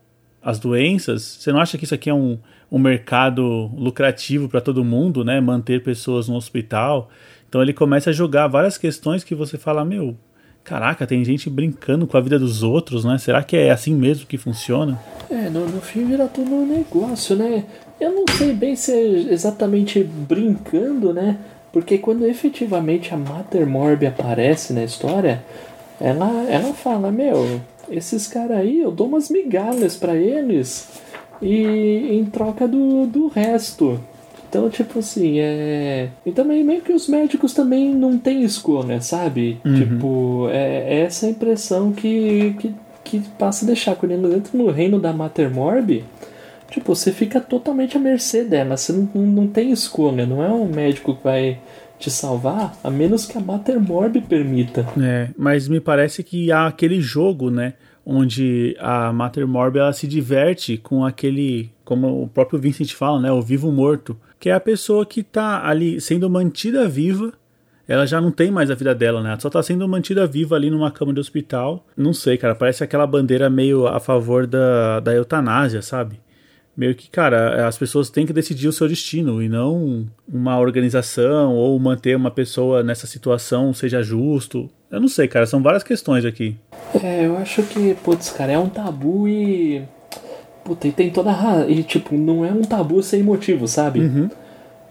as 0.44 0.60
doenças? 0.60 1.22
Você 1.24 1.52
não 1.52 1.60
acha 1.60 1.78
que 1.78 1.86
isso 1.86 1.96
aqui 1.96 2.10
é 2.10 2.14
um, 2.14 2.38
um 2.72 2.78
mercado 2.78 3.72
lucrativo 3.76 4.48
para 4.50 4.62
todo 4.62 4.84
mundo, 4.84 5.24
né? 5.24 5.40
Manter 5.40 5.82
pessoas 5.84 6.28
no 6.28 6.36
hospital. 6.36 7.10
Então 7.48 7.62
ele 7.62 7.74
começa 7.74 8.10
a 8.10 8.14
jogar 8.14 8.48
várias 8.48 8.78
questões 8.78 9.24
que 9.24 9.34
você 9.34 9.58
fala, 9.58 9.86
meu, 9.86 10.18
caraca, 10.64 11.08
tem 11.08 11.24
gente 11.24 11.50
brincando 11.50 12.06
com 12.06 12.18
a 12.18 12.22
vida 12.22 12.38
dos 12.38 12.64
outros, 12.64 13.06
né? 13.06 13.18
Será 13.18 13.44
que 13.44 13.56
é 13.56 13.72
assim 13.72 13.94
mesmo 13.94 14.26
que 14.26 14.38
funciona? 14.38 15.00
É, 15.30 15.50
no, 15.50 15.66
no 15.68 15.80
fim 15.80 16.06
vira 16.06 16.28
tudo 16.28 16.52
um 16.54 16.66
negócio, 16.66 17.36
né? 17.36 17.66
Eu 18.00 18.12
não 18.12 18.26
sei 18.28 18.52
bem 18.52 18.76
se 18.76 18.92
é 18.92 19.34
exatamente 19.34 20.04
brincando, 20.04 21.14
né? 21.14 21.38
Porque 21.76 21.98
quando 21.98 22.26
efetivamente 22.26 23.14
a 23.14 23.18
Mater 23.18 23.68
Morbi 23.68 24.06
aparece 24.06 24.72
na 24.72 24.86
história, 24.86 25.44
ela, 26.00 26.46
ela 26.50 26.74
fala, 26.74 27.12
meu, 27.12 27.60
esses 27.90 28.28
caras 28.28 28.60
aí, 28.60 28.80
eu 28.80 28.92
dou 28.92 29.08
umas 29.08 29.30
migalhas 29.30 29.98
para 29.98 30.16
eles 30.16 30.88
e 31.42 32.18
em 32.18 32.24
troca 32.28 32.66
do, 32.66 33.06
do 33.08 33.28
resto. 33.28 34.00
Então, 34.48 34.70
tipo 34.70 35.00
assim, 35.00 35.40
é. 35.42 36.08
E 36.26 36.32
também 36.32 36.64
meio 36.64 36.82
que 36.82 36.94
os 36.94 37.10
médicos 37.10 37.54
também 37.54 37.94
não 37.94 38.18
têm 38.18 38.44
escolha, 38.44 39.02
sabe? 39.02 39.60
Uhum. 39.66 39.76
Tipo, 39.76 40.48
é, 40.52 40.96
é 40.96 41.00
essa 41.02 41.28
impressão 41.28 41.92
que, 41.92 42.56
que, 42.58 42.74
que 43.04 43.20
passa 43.38 43.66
a 43.66 43.68
deixar. 43.68 43.98
Quando 43.98 44.14
ele 44.14 44.34
entra 44.34 44.58
no 44.58 44.72
reino 44.72 44.98
da 44.98 45.12
Mater 45.12 45.54
Morbi, 45.54 46.06
Tipo, 46.76 46.94
você 46.94 47.10
fica 47.14 47.40
totalmente 47.40 47.96
à 47.96 48.00
mercê 48.02 48.44
dela, 48.44 48.76
você 48.76 48.92
não, 48.92 49.10
não 49.22 49.48
tem 49.48 49.72
escolha, 49.72 50.26
não 50.26 50.44
é 50.44 50.50
um 50.50 50.66
médico 50.66 51.16
que 51.16 51.24
vai 51.24 51.58
te 51.98 52.12
salvar, 52.12 52.78
a 52.84 52.90
menos 52.90 53.26
que 53.26 53.38
a 53.38 53.40
Mater 53.40 53.80
Morb 53.80 54.20
permita. 54.20 54.86
É, 55.02 55.30
mas 55.38 55.70
me 55.70 55.80
parece 55.80 56.22
que 56.22 56.52
há 56.52 56.68
aquele 56.68 57.00
jogo, 57.00 57.50
né, 57.50 57.76
onde 58.06 58.76
a 58.78 59.14
Mater 59.14 59.48
Morb 59.48 59.78
ela 59.78 59.94
se 59.94 60.06
diverte 60.06 60.78
com 60.78 61.06
aquele, 61.06 61.72
como 61.86 62.24
o 62.24 62.28
próprio 62.28 62.60
Vincent 62.60 62.92
fala, 62.92 63.22
né, 63.22 63.32
o 63.32 63.42
vivo 63.42 63.72
morto, 63.72 64.18
que 64.38 64.50
é 64.50 64.54
a 64.54 64.60
pessoa 64.60 65.06
que 65.06 65.24
tá 65.24 65.66
ali 65.66 66.02
sendo 66.02 66.30
mantida 66.30 66.90
viva 66.90 67.32
ela 67.88 68.06
já 68.06 68.20
não 68.20 68.32
tem 68.32 68.50
mais 68.50 68.72
a 68.72 68.76
vida 68.76 68.96
dela, 68.96 69.22
né? 69.22 69.30
Ela 69.30 69.40
só 69.40 69.48
tá 69.48 69.62
sendo 69.62 69.88
mantida 69.88 70.26
viva 70.26 70.56
ali 70.56 70.72
numa 70.72 70.90
cama 70.90 71.14
de 71.14 71.20
hospital. 71.20 71.86
Não 71.96 72.14
sei, 72.14 72.36
cara, 72.36 72.56
parece 72.56 72.84
aquela 72.84 73.06
bandeira 73.06 73.48
meio 73.48 73.86
a 73.86 74.00
favor 74.00 74.48
da, 74.48 75.00
da 75.00 75.14
eutanásia, 75.14 75.84
sabe? 75.84 76.20
Meio 76.76 76.94
que, 76.94 77.10
cara, 77.10 77.68
as 77.68 77.78
pessoas 77.78 78.10
têm 78.10 78.26
que 78.26 78.34
decidir 78.34 78.68
o 78.68 78.74
seu 78.74 78.88
destino 78.88 79.42
e 79.42 79.48
não 79.48 80.08
uma 80.28 80.60
organização 80.60 81.56
ou 81.56 81.80
manter 81.80 82.16
uma 82.16 82.32
pessoa 82.32 82.84
nessa 82.84 83.08
situação 83.08 83.74
seja 83.74 84.02
justo. 84.04 84.70
Eu 84.92 85.00
não 85.00 85.08
sei, 85.08 85.28
cara, 85.28 85.46
são 85.46 85.62
várias 85.62 85.84
questões 85.84 86.26
aqui. 86.26 86.56
É, 87.02 87.26
eu 87.26 87.38
acho 87.38 87.64
que, 87.64 87.96
putz, 88.04 88.30
cara, 88.30 88.52
é 88.52 88.60
um 88.60 88.70
tabu 88.70 89.28
e. 89.28 89.84
Puta, 90.64 90.88
e 90.88 90.92
tem 90.92 91.10
toda 91.10 91.32
a. 91.32 91.68
E, 91.68 91.84
tipo, 91.84 92.16
não 92.16 92.46
é 92.46 92.52
um 92.52 92.62
tabu 92.62 93.02
sem 93.04 93.22
motivo, 93.22 93.68
sabe? 93.68 94.00
Uhum. 94.00 94.30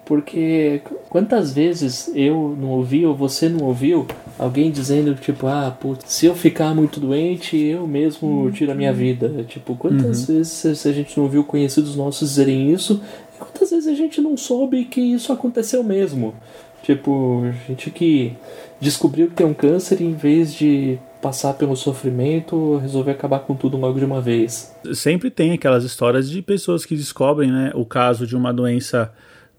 Porque 0.05 0.83
quantas 1.09 1.53
vezes 1.55 2.11
eu 2.15 2.57
não 2.61 2.71
ouvi 2.71 3.07
ou 3.07 3.15
você 3.15 3.49
não 3.49 3.65
ouviu 3.65 4.07
alguém 4.39 4.71
dizendo 4.71 5.15
tipo, 5.15 5.47
ah, 5.47 5.71
putz, 5.71 6.13
se 6.13 6.27
eu 6.27 6.35
ficar 6.35 6.75
muito 6.75 7.01
doente, 7.01 7.57
eu 7.57 7.87
mesmo 7.87 8.51
tiro 8.53 8.73
a 8.73 8.75
minha 8.75 8.93
vida. 8.93 9.45
Tipo, 9.49 9.75
quantas 9.77 10.29
uhum. 10.29 10.37
vezes 10.37 10.87
a 10.87 10.93
gente 10.93 11.17
não 11.17 11.25
ouviu 11.25 11.43
conhecidos 11.43 11.97
nossos 11.97 12.29
dizerem 12.29 12.71
isso? 12.73 13.01
E 13.35 13.39
quantas 13.39 13.71
vezes 13.71 13.89
a 13.89 13.95
gente 13.95 14.21
não 14.21 14.37
soube 14.37 14.85
que 14.85 15.01
isso 15.01 15.33
aconteceu 15.33 15.83
mesmo? 15.83 16.35
Tipo, 16.83 17.51
gente 17.67 17.91
que 17.91 18.35
descobriu 18.79 19.29
que 19.29 19.35
tem 19.35 19.47
um 19.47 19.55
câncer 19.55 20.03
e 20.03 20.05
em 20.05 20.13
vez 20.13 20.53
de 20.53 20.99
passar 21.23 21.55
pelo 21.55 21.75
sofrimento, 21.75 22.77
resolver 22.77 23.13
acabar 23.13 23.39
com 23.39 23.55
tudo 23.55 23.79
logo 23.79 23.99
de 23.99 24.05
uma 24.05 24.21
vez. 24.21 24.77
Sempre 24.93 25.31
tem 25.31 25.53
aquelas 25.53 25.83
histórias 25.83 26.29
de 26.29 26.43
pessoas 26.43 26.85
que 26.85 26.95
descobrem, 26.95 27.51
né, 27.51 27.73
o 27.75 27.87
caso 27.87 28.27
de 28.27 28.37
uma 28.37 28.53
doença 28.53 29.11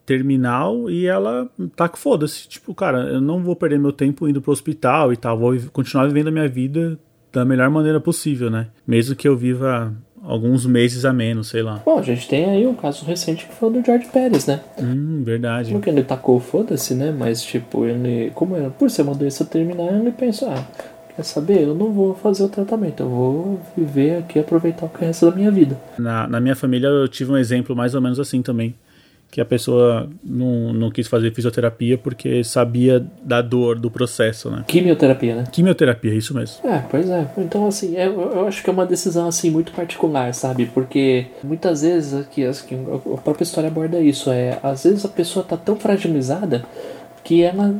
terminal 0.06 0.89
e 0.89 1.06
ela 1.06 1.50
tá 1.76 1.89
foda-se. 1.94 2.48
Tipo, 2.48 2.74
cara, 2.74 3.00
eu 3.10 3.20
não 3.20 3.41
vou 3.41 3.56
perder 3.56 3.80
meu 3.80 3.91
tempo 3.91 4.28
indo 4.28 4.41
pro 4.41 4.52
hospital 4.52 5.12
e 5.12 5.18
tal, 5.18 5.38
vou 5.38 5.58
continuar 5.74 6.08
vivendo 6.08 6.28
a 6.28 6.32
minha 6.32 6.48
vida 6.48 6.98
da 7.34 7.44
melhor 7.44 7.70
maneira 7.70 8.00
possível, 8.00 8.50
né? 8.50 8.68
Mesmo 8.88 9.15
que 9.15 9.28
eu 9.28 9.36
viva 9.36 9.94
alguns 10.24 10.65
meses 10.65 11.06
a 11.06 11.13
menos, 11.13 11.50
sei 11.50 11.62
lá. 11.62 11.82
Bom, 11.86 12.00
a 12.00 12.02
gente 12.02 12.28
tem 12.28 12.46
aí 12.46 12.65
um 12.65 12.74
caso 12.74 13.06
recente 13.06 13.46
que 13.46 13.54
foi 13.54 13.70
o 13.70 13.72
do 13.74 13.86
George 13.86 14.08
Pérez, 14.08 14.48
né? 14.48 14.62
Hum, 14.82 15.22
verdade. 15.24 15.72
Porque 15.72 15.89
ele 15.89 16.04
tacou 16.04 16.39
foda-se, 16.39 16.96
né? 16.96 17.13
Mas, 17.18 17.44
tipo, 17.44 17.86
ele, 17.86 18.32
como 18.34 18.56
era, 18.56 18.70
por 18.70 18.89
ser 18.89 19.04
uma 19.04 19.13
doença 19.13 19.46
terminal, 19.46 19.94
ele 19.94 20.12
pensou, 20.12 20.50
ah, 20.50 20.65
quer 21.15 21.24
saber? 21.24 21.63
Eu 21.63 21.76
não 21.76 21.91
vou 21.91 22.15
fazer 22.15 22.44
o 22.44 22.50
tratamento, 22.50 23.04
eu 23.04 23.10
vou 23.10 23.62
viver 23.78 24.20
aqui 24.20 24.39
e 24.39 24.41
aproveitar 24.41 24.86
o 24.86 24.91
resto 24.98 25.30
da 25.30 25.36
minha 25.36 25.52
vida. 25.52 25.78
Na, 26.00 26.28
na 26.28 26.39
minha 26.39 26.56
família 26.56 26.88
eu 26.88 27.08
tive 27.08 27.32
um 27.32 27.38
exemplo 27.38 27.76
mais 27.76 27.94
ou 27.94 28.02
menos 28.02 28.20
assim 28.20 28.41
também 28.41 28.74
que 29.36 29.41
a 29.41 29.45
pessoa 29.45 30.10
não, 30.24 30.71
não 30.71 30.89
quis 30.89 31.10
fazer 31.10 31.30
fisioterapia 31.34 31.98
porque 31.98 32.41
sabia 32.41 33.06
da 33.21 33.41
dor 33.41 33.78
do 33.78 33.91
processo, 33.91 34.50
né? 34.50 34.63
Quimioterapia, 34.65 35.36
né? 35.36 35.43
Quimioterapia, 35.52 36.13
isso 36.15 36.34
mesmo. 36.34 36.65
É, 36.65 36.82
pois 36.89 37.10
é. 37.10 37.28
Então, 37.38 37.67
assim, 37.67 37.98
é, 37.98 38.08
eu 38.08 38.48
acho 38.48 38.63
que 38.63 38.69
é 38.69 38.71
uma 38.71 38.86
decisão, 38.86 39.28
assim, 39.28 39.50
muito 39.50 39.74
particular, 39.74 40.34
sabe? 40.34 40.67
Porque 40.67 41.26
muitas 41.43 41.82
vezes, 41.82 42.13
aqui, 42.13 42.45
assim, 42.45 42.86
a 43.13 43.17
própria 43.17 43.43
história 43.43 43.67
aborda 43.67 44.00
isso, 44.00 44.32
é, 44.32 44.58
às 44.63 44.86
vezes 44.86 45.04
a 45.04 45.10
pessoa 45.10 45.43
tá 45.43 45.58
tão 45.58 45.76
fragilizada 45.76 46.63
que 47.21 47.43
ela, 47.43 47.76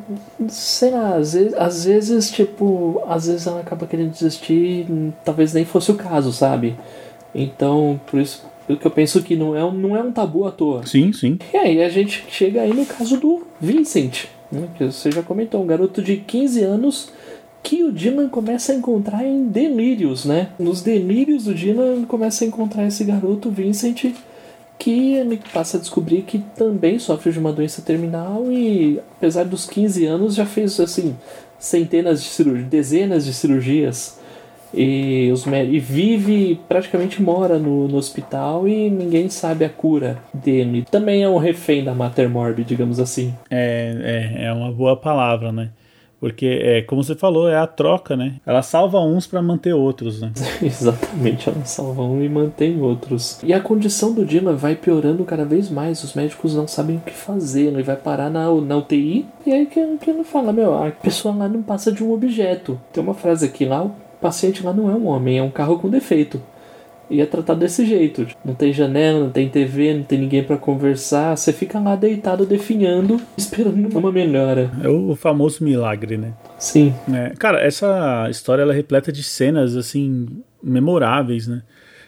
sei 0.50 0.92
lá, 0.92 1.16
às 1.16 1.32
vezes, 1.32 1.54
às 1.54 1.86
vezes, 1.86 2.32
tipo, 2.32 3.02
às 3.08 3.28
vezes 3.28 3.48
ela 3.48 3.62
acaba 3.62 3.88
querendo 3.88 4.12
desistir, 4.12 4.88
talvez 5.24 5.54
nem 5.54 5.64
fosse 5.64 5.90
o 5.90 5.96
caso, 5.96 6.34
sabe? 6.34 6.76
Então, 7.34 7.98
por 8.08 8.20
isso, 8.20 8.44
que 8.68 8.86
eu 8.86 8.92
penso 8.92 9.22
que 9.22 9.36
não 9.36 9.56
é, 9.56 9.64
um, 9.64 9.72
não 9.72 9.96
é 9.96 10.02
um 10.02 10.12
tabu 10.12 10.46
à 10.46 10.52
toa. 10.52 10.86
Sim, 10.86 11.14
sim. 11.14 11.38
E 11.54 11.58
aí 11.58 11.84
a 11.84 11.90
gente 11.90 12.26
chega 12.30 12.62
aí 12.62 12.74
no 12.74 12.86
caso 12.86 13.18
do 13.18 13.46
Vincent, 13.60 14.26
né, 14.52 14.68
que 14.78 14.86
você 14.86 15.12
já 15.12 15.22
comentou, 15.22 15.62
um 15.62 15.68
garoto 15.68 16.02
de 16.02 16.18
15 16.18 16.64
anos 16.64 17.10
que 17.62 17.84
o 17.84 17.92
Dylan 17.92 18.30
começa 18.30 18.72
a 18.72 18.76
encontrar 18.76 19.26
em 19.26 19.48
delírios, 19.48 20.24
né? 20.24 20.50
Nos 20.60 20.84
delírios 20.84 21.46
do 21.46 21.54
Dylan 21.54 22.04
começa 22.06 22.46
a 22.46 22.48
encontrar 22.48 22.86
esse 22.86 23.04
garoto 23.04 23.50
Vincent 23.50 24.14
que 24.78 25.14
ele 25.14 25.40
passa 25.52 25.78
a 25.78 25.80
descobrir 25.80 26.22
que 26.24 26.40
também 26.56 27.00
sofre 27.00 27.32
de 27.32 27.40
uma 27.40 27.52
doença 27.52 27.82
terminal 27.82 28.52
e 28.52 29.00
apesar 29.18 29.46
dos 29.46 29.66
15 29.66 30.06
anos 30.06 30.36
já 30.36 30.46
fez 30.46 30.80
assim 30.80 31.16
centenas 31.58 32.22
de 32.22 32.30
cirurgias, 32.30 32.70
dezenas 32.70 33.26
de 33.26 33.34
cirurgias 33.34 34.20
e, 34.76 35.32
os, 35.32 35.46
e 35.48 35.80
vive, 35.80 36.60
praticamente 36.68 37.22
mora 37.22 37.58
no, 37.58 37.88
no 37.88 37.98
hospital 37.98 38.68
e 38.68 38.90
ninguém 38.90 39.30
sabe 39.30 39.66
a 39.66 39.70
cura 39.70 40.18
dele. 40.34 40.86
Também 40.90 41.24
é 41.24 41.30
um 41.30 41.38
refém 41.38 41.84
da 41.84 41.94
Mater 41.94 42.30
Morbi, 42.30 42.64
digamos 42.64 43.00
assim. 43.00 43.34
É, 43.50 44.34
é, 44.38 44.46
é 44.46 44.54
uma 44.54 44.72
boa 44.72 44.96
palavra, 44.96 45.52
né? 45.52 45.70
Porque, 46.20 46.60
é, 46.62 46.82
como 46.82 47.04
você 47.04 47.14
falou, 47.14 47.48
é 47.48 47.56
a 47.56 47.68
troca, 47.68 48.16
né? 48.16 48.36
Ela 48.46 48.62
salva 48.62 49.00
uns 49.00 49.28
para 49.28 49.42
manter 49.42 49.74
outros, 49.74 50.22
né? 50.22 50.32
Exatamente, 50.60 51.50
ela 51.50 51.64
salva 51.66 52.02
um 52.02 52.24
e 52.24 52.30
mantém 52.30 52.82
outros. 52.82 53.40
E 53.44 53.54
a 53.54 53.60
condição 53.60 54.14
do 54.14 54.26
Dylan 54.26 54.56
vai 54.56 54.76
piorando 54.76 55.24
cada 55.24 55.46
vez 55.46 55.70
mais. 55.70 56.04
Os 56.04 56.14
médicos 56.14 56.56
não 56.56 56.68
sabem 56.68 56.98
o 56.98 57.02
que 57.02 57.14
fazer. 57.14 57.68
Ele 57.68 57.84
vai 57.84 57.96
parar 57.96 58.30
na, 58.30 58.50
na 58.50 58.78
UTI 58.78 59.26
e 59.46 59.52
aí 59.52 59.66
que, 59.66 59.98
que 59.98 60.10
ele 60.10 60.24
fala: 60.24 60.52
Meu, 60.52 60.74
a 60.74 60.90
pessoa 60.90 61.36
lá 61.36 61.48
não 61.48 61.62
passa 61.62 61.92
de 61.92 62.04
um 62.04 62.12
objeto. 62.12 62.80
Tem 62.92 63.04
uma 63.04 63.14
frase 63.14 63.46
aqui 63.46 63.66
lá: 63.66 63.92
paciente 64.22 64.64
lá 64.64 64.74
não 64.74 64.90
é 64.90 64.94
um 64.94 65.08
homem, 65.08 65.38
é 65.38 65.44
um 65.44 65.52
carro 65.52 65.80
com 65.80 65.90
defeito. 65.90 66.42
E 67.10 67.22
é 67.22 67.26
tratado 67.26 67.60
desse 67.60 67.86
jeito. 67.86 68.26
Não 68.44 68.56
tem 68.56 68.74
janela, 68.74 69.20
não 69.20 69.30
tem 69.30 69.48
TV, 69.48 69.94
não 69.94 70.04
tem 70.04 70.20
ninguém 70.20 70.44
para 70.44 70.58
conversar. 70.58 71.38
Você 71.38 71.54
fica 71.54 71.80
lá 71.80 71.96
deitado, 71.96 72.46
definhando, 72.46 73.22
esperando 73.38 73.96
uma 73.96 74.12
melhora. 74.12 74.72
É 74.84 74.88
o 74.88 75.16
famoso 75.16 75.64
milagre, 75.64 76.18
né? 76.18 76.34
Sim. 76.58 76.94
É, 77.14 77.34
cara, 77.38 77.60
essa 77.62 78.28
história 78.30 78.64
ela 78.64 78.74
é 78.74 78.76
repleta 78.76 79.12
de 79.12 79.22
cenas, 79.22 79.76
assim, 79.76 80.26
memoráveis, 80.64 81.48
né? 81.48 81.62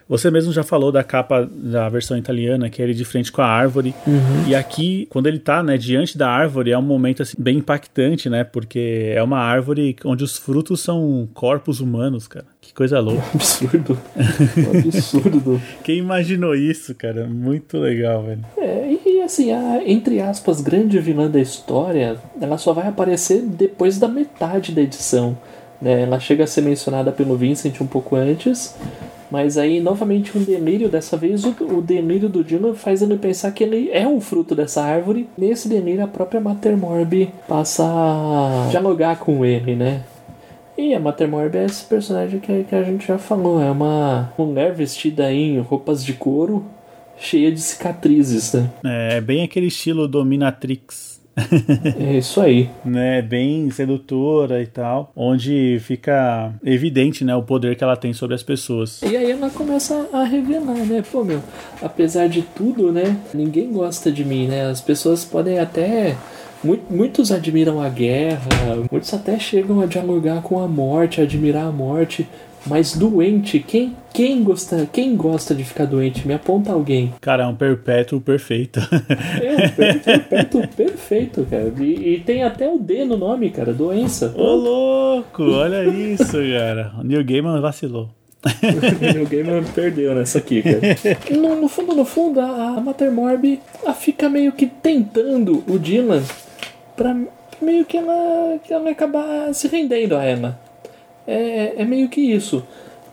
Você 0.10 0.32
mesmo 0.32 0.54
já 0.54 0.64
falou 0.64 0.92
da 0.92 1.04
capa 1.04 1.48
da 1.52 1.90
versão 1.90 2.18
italiana, 2.18 2.70
que 2.70 2.82
é 2.82 2.86
ele 2.86 2.94
de 2.94 3.04
frente 3.04 3.32
com 3.32 3.42
a 3.42 3.48
árvore. 3.48 3.94
Uhum. 4.06 4.48
E 4.48 4.56
aqui, 4.56 5.06
quando 5.10 5.28
ele 5.28 5.40
tá, 5.40 5.62
né, 5.62 5.78
diante 5.78 6.18
da 6.18 6.30
árvore, 6.30 6.72
é 6.72 6.78
um 6.78 6.82
momento 6.82 7.24
assim, 7.24 7.36
bem 7.38 7.58
impactante, 7.58 8.30
né? 8.30 8.44
Porque 8.44 9.12
é 9.14 9.22
uma 9.22 9.40
árvore 9.40 9.96
onde 10.06 10.24
os 10.24 10.38
frutos 10.38 10.80
são 10.80 11.28
corpos 11.34 11.82
humanos, 11.82 12.28
cara. 12.28 12.46
Que 12.62 12.74
coisa 12.74 13.00
louca. 13.00 13.24
absurdo. 13.36 14.00
Um 14.16 14.80
absurdo. 14.80 15.62
Quem 15.84 15.98
imaginou 15.98 16.56
isso, 16.56 16.96
cara? 16.96 17.26
Muito 17.28 17.78
legal, 17.78 18.24
velho. 18.24 18.46
É, 18.58 18.98
e 19.06 19.22
assim, 19.22 19.52
a, 19.52 19.82
entre 19.86 20.22
aspas, 20.22 20.62
grande 20.62 21.00
vilã 21.00 21.30
da 21.30 21.40
história, 21.40 22.18
ela 22.40 22.58
só 22.58 22.72
vai 22.72 22.88
aparecer 22.88 23.42
depois 23.42 24.00
da 24.00 24.08
metade 24.08 24.72
da 24.72 24.82
edição. 24.82 25.38
Né? 25.82 26.04
Ela 26.04 26.20
chega 26.20 26.46
a 26.46 26.48
ser 26.48 26.62
mencionada 26.62 27.12
pelo 27.12 27.36
Vincent 27.36 27.80
um 27.82 27.88
pouco 27.88 28.16
antes, 28.16 28.76
mas 29.30 29.58
aí, 29.58 29.80
novamente, 29.80 30.38
um 30.38 30.44
delírio. 30.44 30.90
Dessa 30.90 31.18
vez, 31.18 31.44
o, 31.44 31.50
o 31.50 31.82
delírio 31.82 32.30
do 32.30 32.44
Dylan 32.44 32.74
faz 32.74 33.02
ele 33.02 33.18
pensar 33.18 33.52
que 33.52 33.64
ele 33.64 33.90
é 33.92 34.08
um 34.08 34.22
fruto 34.22 34.56
dessa 34.56 34.82
árvore. 34.82 35.28
Nesse 35.38 35.68
delírio, 35.68 36.04
a 36.04 36.08
própria 36.08 36.40
Mater 36.40 36.78
Morbi 36.78 37.30
passa 37.48 37.84
a 37.86 38.68
dialogar 38.70 39.20
com 39.20 39.44
ele, 39.44 39.76
né? 39.76 40.04
E 40.78 40.94
a 40.94 41.00
Mater 41.00 41.28
Morbi 41.28 41.58
é 41.58 41.66
esse 41.66 41.84
personagem 41.86 42.40
que, 42.40 42.64
que 42.64 42.76
a 42.76 42.84
gente 42.84 43.08
já 43.08 43.18
falou. 43.18 43.62
É 43.62 43.72
uma 43.72 44.32
mulher 44.38 44.74
vestida 44.74 45.32
em 45.34 45.60
roupas 45.60 46.06
de 46.06 46.14
couro, 46.14 46.64
cheia 47.18 47.52
de 47.52 47.60
cicatrizes, 47.60 48.54
né? 48.54 48.70
É, 48.86 49.20
bem 49.20 49.44
aquele 49.44 49.68
estilo 49.68 50.08
dominatrix. 50.08 51.17
É 52.00 52.18
isso 52.18 52.42
aí. 52.42 52.70
né, 52.84 53.22
bem 53.22 53.70
sedutora 53.70 54.62
e 54.62 54.68
tal, 54.68 55.12
onde 55.16 55.80
fica 55.82 56.54
evidente, 56.64 57.24
né, 57.24 57.36
o 57.36 57.44
poder 57.44 57.76
que 57.76 57.84
ela 57.84 57.96
tem 57.96 58.14
sobre 58.14 58.36
as 58.36 58.44
pessoas. 58.44 59.02
E 59.02 59.16
aí 59.16 59.32
ela 59.32 59.50
começa 59.50 60.08
a 60.12 60.24
revelar, 60.24 60.86
né? 60.86 61.04
Pô, 61.12 61.24
meu, 61.24 61.42
apesar 61.82 62.28
de 62.28 62.42
tudo, 62.42 62.92
né, 62.92 63.18
ninguém 63.34 63.72
gosta 63.72 64.12
de 64.12 64.26
mim, 64.26 64.48
né? 64.48 64.66
As 64.70 64.82
pessoas 64.82 65.24
podem 65.24 65.60
até 65.60 66.16
Muitos 66.90 67.32
admiram 67.32 67.80
a 67.80 67.88
guerra, 67.88 68.50
muitos 68.92 69.14
até 69.14 69.38
chegam 69.38 69.80
a 69.80 69.86
dialogar 69.86 70.42
com 70.42 70.60
a 70.60 70.68
morte, 70.68 71.22
a 71.22 71.24
admirar 71.24 71.68
a 71.68 71.72
morte, 71.72 72.28
mas 72.68 72.96
doente, 72.96 73.60
quem, 73.60 73.96
quem, 74.14 74.44
gosta, 74.44 74.88
quem 74.92 75.16
gosta 75.16 75.56
de 75.56 75.64
ficar 75.64 75.86
doente? 75.86 76.28
Me 76.28 76.34
aponta 76.34 76.72
alguém. 76.72 77.14
Cara, 77.22 77.44
é 77.44 77.48
um 77.48 77.56
perpétuo 77.56 78.20
perfeito. 78.20 78.80
É 79.42 79.54
um 79.54 79.70
perpétuo 80.04 80.68
perfeito, 80.68 81.48
cara. 81.50 81.72
E, 81.80 82.16
e, 82.16 82.20
tem 82.20 82.44
até 82.44 82.68
o 82.68 82.78
D 82.78 83.06
no 83.06 83.18
nome, 83.18 83.50
cara, 83.50 83.74
doença. 83.74 84.34
Ô, 84.36 84.56
louco, 84.56 85.44
olha 85.44 85.84
isso, 85.86 86.38
cara. 86.58 86.94
O 87.00 87.04
Neil 87.04 87.24
Gaiman 87.24 87.60
vacilou. 87.62 88.10
o 88.46 89.14
Neil 89.14 89.28
Gaiman 89.28 89.64
perdeu 89.74 90.14
nessa 90.14 90.38
aqui, 90.38 90.62
cara. 90.62 90.80
No, 91.32 91.62
no 91.62 91.68
fundo, 91.68 91.96
no 91.96 92.06
fundo, 92.06 92.40
a, 92.40 92.78
a 92.78 92.82
Mater 92.82 93.12
Morbi 93.12 93.60
ela 93.82 93.94
fica 93.94 94.30
meio 94.30 94.52
que 94.52 94.68
tentando 94.68 95.64
o 95.68 95.80
Dylan 95.80 96.24
pra 96.96 97.16
meio 97.62 97.86
que 97.86 97.98
ela, 97.98 98.60
que 98.64 98.74
ela 98.74 98.90
acabar 98.90 99.54
se 99.54 99.68
rendendo 99.68 100.16
a 100.16 100.24
ela. 100.24 100.67
É, 101.28 101.74
é 101.78 101.86
meio 101.86 102.08
que 102.08 102.22
isso. 102.22 102.64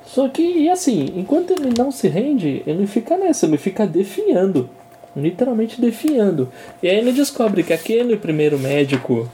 Só 0.06 0.28
que, 0.28 0.42
e 0.42 0.70
assim, 0.70 1.12
enquanto 1.16 1.50
ele 1.50 1.72
não 1.76 1.90
se 1.90 2.08
rende, 2.08 2.62
ele 2.66 2.86
fica 2.86 3.16
nessa, 3.16 3.46
ele 3.46 3.56
fica 3.56 3.86
definhando. 3.86 4.70
Literalmente 5.16 5.80
definhando. 5.80 6.50
E 6.82 6.88
aí 6.88 6.96
ele 6.96 7.12
descobre 7.12 7.62
que 7.62 7.72
aquele 7.72 8.16
primeiro 8.16 8.58
médico. 8.58 9.28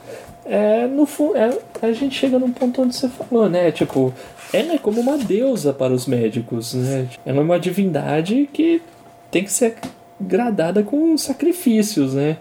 É, 0.45 0.87
no 0.87 1.07
é, 1.35 1.57
a 1.81 1.91
gente 1.91 2.15
chega 2.15 2.39
num 2.39 2.51
ponto 2.51 2.81
onde 2.81 2.95
você 2.95 3.07
falou, 3.07 3.49
né? 3.49 3.71
Tipo, 3.71 4.13
ela 4.53 4.73
é 4.73 4.77
como 4.77 4.99
uma 4.99 5.17
deusa 5.17 5.71
para 5.71 5.93
os 5.93 6.05
médicos, 6.05 6.73
né? 6.73 7.07
Ela 7.25 7.39
é 7.39 7.41
uma 7.41 7.59
divindade 7.59 8.49
que 8.51 8.81
tem 9.29 9.43
que 9.43 9.51
ser 9.51 9.75
gradada 10.19 10.83
com 10.83 11.17
sacrifícios, 11.17 12.13
né? 12.13 12.37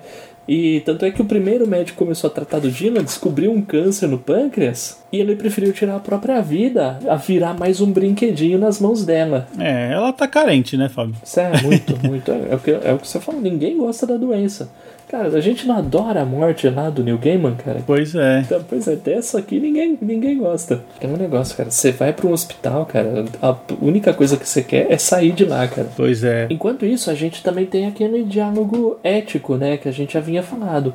E 0.49 0.81
tanto 0.81 1.05
é 1.05 1.11
que 1.11 1.23
o 1.23 1.25
primeiro 1.25 1.67
médico 1.67 1.99
começou 1.99 2.29
a 2.29 2.33
tratar 2.33 2.59
do 2.59 2.71
Dylan, 2.71 3.05
descobriu 3.05 3.53
um 3.53 3.63
câncer 3.63 4.09
no 4.09 4.19
pâncreas 4.19 5.01
e 5.13 5.19
ele 5.19 5.37
preferiu 5.37 5.73
tirar 5.73 5.97
a 5.97 6.01
própria 6.01 6.41
vida 6.41 6.99
a 7.09 7.17
virar 7.17 7.55
mais 7.55 7.81
um 7.81 7.93
brinquedinho 7.93 8.59
nas 8.59 8.81
mãos 8.81 9.05
dela. 9.05 9.47
É, 9.59 9.93
ela 9.93 10.13
tá 10.13 10.27
carente, 10.27 10.77
né, 10.77 10.89
Fábio? 10.89 11.15
É, 11.37 11.63
muito, 11.63 11.97
muito. 12.07 12.31
É, 12.31 12.49
é, 12.51 12.55
o 12.55 12.59
que, 12.59 12.71
é 12.71 12.93
o 12.93 12.99
que 12.99 13.07
você 13.07 13.21
falou, 13.21 13.41
ninguém 13.41 13.77
gosta 13.77 14.07
da 14.07 14.17
doença. 14.17 14.71
Cara, 15.11 15.29
a 15.37 15.41
gente 15.41 15.67
não 15.67 15.77
adora 15.77 16.23
a 16.23 16.25
morte 16.25 16.69
lá 16.69 16.89
do 16.89 17.03
Neil 17.03 17.19
Gaiman, 17.19 17.55
cara. 17.57 17.83
Pois 17.87 18.15
é. 18.15 18.41
Então, 18.41 18.63
pois 18.69 18.87
é, 18.87 18.95
dessa 18.95 19.39
aqui 19.39 19.59
ninguém, 19.59 19.99
ninguém 20.01 20.39
gosta. 20.39 20.83
É 21.01 21.07
um 21.07 21.17
negócio, 21.17 21.57
cara. 21.57 21.71
Você 21.71 21.91
vai 21.91 22.13
para 22.13 22.27
um 22.27 22.33
hospital, 22.33 22.87
cara, 22.87 23.25
a 23.43 23.57
única 23.81 24.15
coisa 24.15 24.37
que 24.37 24.49
você 24.49 24.63
quer 24.63 24.91
é 24.91 24.97
sair 24.97 25.33
de 25.33 25.45
lá, 25.45 25.67
cara. 25.67 25.89
Pois 25.97 26.23
é. 26.23 26.47
Enquanto 26.49 26.87
isso, 26.87 27.11
a 27.11 27.15
gente 27.15 27.43
também 27.43 27.67
tem 27.67 27.87
aquele 27.87 28.23
diálogo 28.23 28.99
ético, 29.03 29.57
né, 29.57 29.77
que 29.77 29.89
a 29.89 29.93
gente 29.93 30.15
já 30.15 30.21
vinha 30.21 30.43
falado 30.43 30.95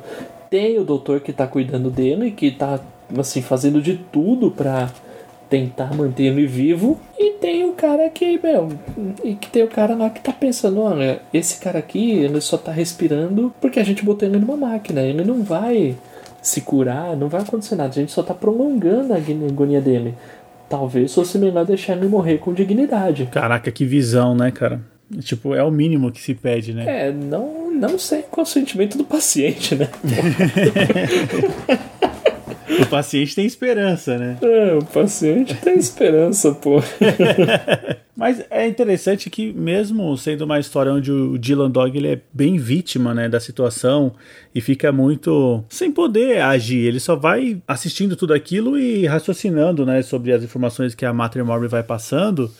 tem 0.50 0.78
o 0.78 0.84
doutor 0.84 1.20
que 1.20 1.32
tá 1.32 1.46
cuidando 1.46 1.90
dele, 1.90 2.30
que 2.30 2.50
tá, 2.50 2.80
assim, 3.18 3.42
fazendo 3.42 3.80
de 3.80 3.94
tudo 3.94 4.50
pra 4.50 4.88
tentar 5.48 5.94
manter 5.94 6.24
ele 6.24 6.46
vivo. 6.46 6.98
E 7.18 7.32
tem 7.34 7.64
o 7.64 7.72
cara 7.72 8.08
que, 8.10 8.38
meu, 8.42 8.68
e 9.24 9.34
que 9.34 9.48
tem 9.48 9.62
o 9.62 9.68
cara 9.68 9.94
lá 9.94 10.10
que 10.10 10.20
tá 10.20 10.32
pensando, 10.32 10.80
olha, 10.80 11.20
esse 11.32 11.60
cara 11.60 11.78
aqui, 11.78 12.12
ele 12.12 12.40
só 12.40 12.56
tá 12.56 12.72
respirando 12.72 13.54
porque 13.60 13.80
a 13.80 13.84
gente 13.84 14.04
botou 14.04 14.28
ele 14.28 14.38
numa 14.38 14.56
máquina. 14.56 15.02
Ele 15.02 15.24
não 15.24 15.42
vai 15.42 15.96
se 16.42 16.60
curar, 16.60 17.16
não 17.16 17.28
vai 17.28 17.42
acontecer 17.42 17.76
nada. 17.76 17.90
A 17.90 17.94
gente 17.94 18.12
só 18.12 18.22
tá 18.22 18.34
prolongando 18.34 19.12
a 19.12 19.16
agonia 19.16 19.80
dele. 19.80 20.14
Talvez 20.68 21.14
fosse 21.14 21.38
melhor 21.38 21.64
deixar 21.64 21.96
ele 21.96 22.08
morrer 22.08 22.38
com 22.38 22.52
dignidade. 22.52 23.28
Caraca, 23.30 23.70
que 23.70 23.84
visão, 23.84 24.34
né, 24.34 24.50
cara? 24.50 24.80
Tipo, 25.20 25.54
é 25.54 25.62
o 25.62 25.70
mínimo 25.70 26.10
que 26.10 26.20
se 26.20 26.34
pede, 26.34 26.72
né? 26.72 27.06
É, 27.06 27.12
não, 27.12 27.70
não 27.70 27.96
sei 27.96 28.22
qual 28.22 28.44
é 28.44 28.48
o 28.48 28.50
sentimento 28.50 28.98
do 28.98 29.04
paciente, 29.04 29.76
né? 29.76 29.88
o 32.80 32.86
paciente 32.86 33.34
tem 33.34 33.46
esperança, 33.46 34.18
né? 34.18 34.38
É, 34.42 34.74
o 34.74 34.84
paciente 34.84 35.54
tem 35.56 35.78
esperança, 35.78 36.52
pô. 36.52 36.82
Mas 38.16 38.42
é 38.50 38.66
interessante 38.66 39.28
que 39.28 39.52
mesmo 39.52 40.16
sendo 40.16 40.46
uma 40.46 40.58
história 40.58 40.90
onde 40.90 41.12
o 41.12 41.36
Dylan 41.36 41.70
Dog 41.70 41.96
ele 41.96 42.08
é 42.08 42.20
bem 42.32 42.56
vítima, 42.56 43.12
né, 43.12 43.28
da 43.28 43.38
situação 43.38 44.12
e 44.54 44.60
fica 44.60 44.90
muito 44.90 45.62
sem 45.68 45.92
poder 45.92 46.40
agir, 46.40 46.86
ele 46.86 46.98
só 46.98 47.14
vai 47.14 47.60
assistindo 47.68 48.16
tudo 48.16 48.32
aquilo 48.32 48.78
e 48.78 49.06
raciocinando, 49.06 49.84
né, 49.84 50.00
sobre 50.00 50.32
as 50.32 50.42
informações 50.42 50.94
que 50.94 51.04
a 51.04 51.12
Mater 51.12 51.44
Morby 51.44 51.68
vai 51.68 51.82
passando 51.82 52.50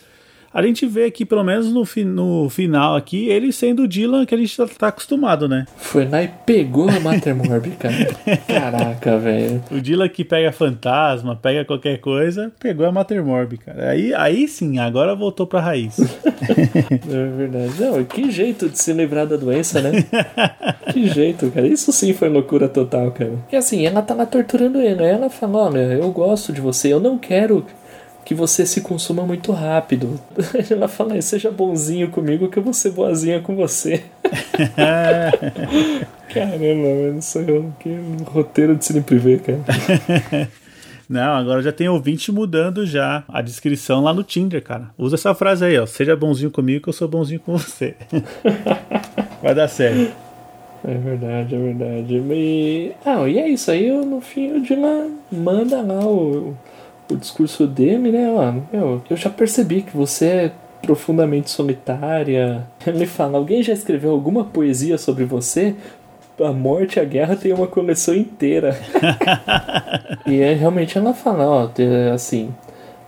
a 0.57 0.63
gente 0.63 0.87
vê 0.87 1.05
aqui, 1.05 1.27
pelo 1.27 1.45
menos 1.45 1.71
no, 1.71 1.85
fi 1.85 2.03
no 2.03 2.49
final 2.49 2.97
aqui, 2.97 3.29
ele 3.29 3.53
sendo 3.53 3.83
o 3.83 3.89
Dylan 3.89 4.25
que 4.25 4.35
a 4.35 4.39
gente 4.39 4.57
tá, 4.57 4.67
tá 4.67 4.89
acostumado, 4.89 5.47
né? 5.47 5.67
Foi 5.77 6.09
lá 6.09 6.23
e 6.23 6.29
pegou 6.47 6.89
a 6.89 6.99
Mater 6.99 7.37
Morbi, 7.37 7.73
cara. 7.73 7.95
Caraca, 8.49 9.19
velho. 9.19 9.63
O 9.71 9.79
Dylan 9.83 10.09
que 10.09 10.25
pega 10.25 10.51
fantasma, 10.51 11.37
pega 11.37 11.63
qualquer 11.63 11.99
coisa, 11.99 12.51
pegou 12.59 12.87
a 12.87 12.91
Mater 12.91 13.23
Morbi, 13.23 13.59
cara. 13.59 13.91
Aí, 13.91 14.15
aí 14.15 14.49
sim, 14.49 14.79
agora 14.79 15.15
voltou 15.15 15.47
pra 15.47 15.61
raiz. 15.61 15.99
é 16.01 17.37
verdade. 17.37 17.75
Não, 17.79 18.03
que 18.05 18.31
jeito 18.31 18.71
de 18.71 18.79
se 18.79 18.95
livrar 18.95 19.27
da 19.27 19.37
doença, 19.37 19.83
né? 19.83 20.07
que 20.91 21.07
jeito, 21.07 21.51
cara. 21.51 21.67
Isso 21.67 21.93
sim 21.93 22.15
foi 22.15 22.31
loucura 22.31 22.67
total, 22.67 23.11
cara. 23.11 23.35
E 23.53 23.57
assim, 23.57 23.85
ela 23.85 24.01
tá 24.01 24.15
lá 24.15 24.25
torturando 24.25 24.81
ele. 24.81 25.05
Ela 25.05 25.29
fala, 25.29 25.69
olha, 25.69 25.81
eu 25.81 26.11
gosto 26.11 26.51
de 26.51 26.63
você, 26.63 26.91
eu 26.91 26.99
não 26.99 27.19
quero 27.19 27.63
que 28.27 28.35
você 28.35 28.67
se 28.67 28.81
consuma 28.81 29.23
muito 29.23 29.53
rápido. 29.53 30.21
Ela 30.69 30.89
fala, 30.89 31.23
seja 31.23 31.49
bonzinho 31.49 32.11
comigo 32.11 32.49
que 32.49 32.59
eu 32.59 32.63
vou 32.63 32.75
ser 32.75 32.91
boazinha 32.91 33.41
com 33.41 33.55
você. 33.55 34.03
Caramba, 36.35 36.59
mano, 36.59 37.21
isso 37.21 37.39
é 37.39 37.53
um, 37.53 37.71
que 37.79 37.97
roteiro 38.25 38.75
de 38.75 38.85
cine 38.85 39.01
privê, 39.01 39.39
cara. 39.39 39.61
Não, 41.09 41.37
agora 41.37 41.63
já 41.63 41.71
tem 41.71 41.89
ouvinte 41.89 42.33
mudando 42.33 42.85
já 42.85 43.23
a 43.29 43.41
descrição 43.41 44.03
lá 44.03 44.13
no 44.13 44.25
Tinder, 44.25 44.61
cara. 44.61 44.91
Usa 44.99 45.15
essa 45.15 45.33
frase 45.33 45.65
aí, 45.65 45.79
ó. 45.79 45.87
Seja 45.87 46.17
bonzinho 46.17 46.51
comigo 46.51 46.83
que 46.83 46.89
eu 46.89 46.93
sou 46.93 47.07
bonzinho 47.07 47.39
com 47.39 47.57
você. 47.57 47.95
Vai 49.41 49.55
dar 49.55 49.69
certo. 49.69 50.13
É 50.85 50.95
verdade, 50.95 51.55
é 51.55 51.59
verdade. 51.59 52.23
E, 52.33 52.93
ah, 53.05 53.29
e 53.29 53.39
é 53.39 53.49
isso 53.49 53.71
aí, 53.71 53.89
no 53.89 54.21
fim 54.21 54.51
o 54.51 54.61
Dylan 54.61 55.11
manda 55.31 55.81
lá 55.81 56.05
o, 56.05 56.57
o 57.11 57.17
discurso 57.17 57.67
dele, 57.67 58.11
né? 58.11 58.31
Ó, 58.31 58.53
meu, 58.73 59.03
eu 59.09 59.17
já 59.17 59.31
percebi 59.31 59.83
que 59.83 59.97
você 59.97 60.27
é 60.27 60.53
profundamente 60.83 61.51
solitária. 61.51 62.67
Ele 62.87 63.07
fala: 63.07 63.39
alguém 63.39 63.63
já 63.63 63.73
escreveu 63.73 64.11
alguma 64.11 64.45
poesia 64.45 64.99
sobre 64.99 65.25
você? 65.25 65.75
A 66.39 66.53
morte 66.53 66.97
e 66.97 67.01
a 67.01 67.05
guerra 67.05 67.35
tem 67.35 67.53
uma 67.53 67.67
coleção 67.67 68.15
inteira. 68.15 68.79
e 70.27 70.41
é, 70.41 70.53
realmente 70.53 70.99
ela 70.99 71.15
fala: 71.15 71.47
ó, 71.47 71.71
assim, 72.13 72.55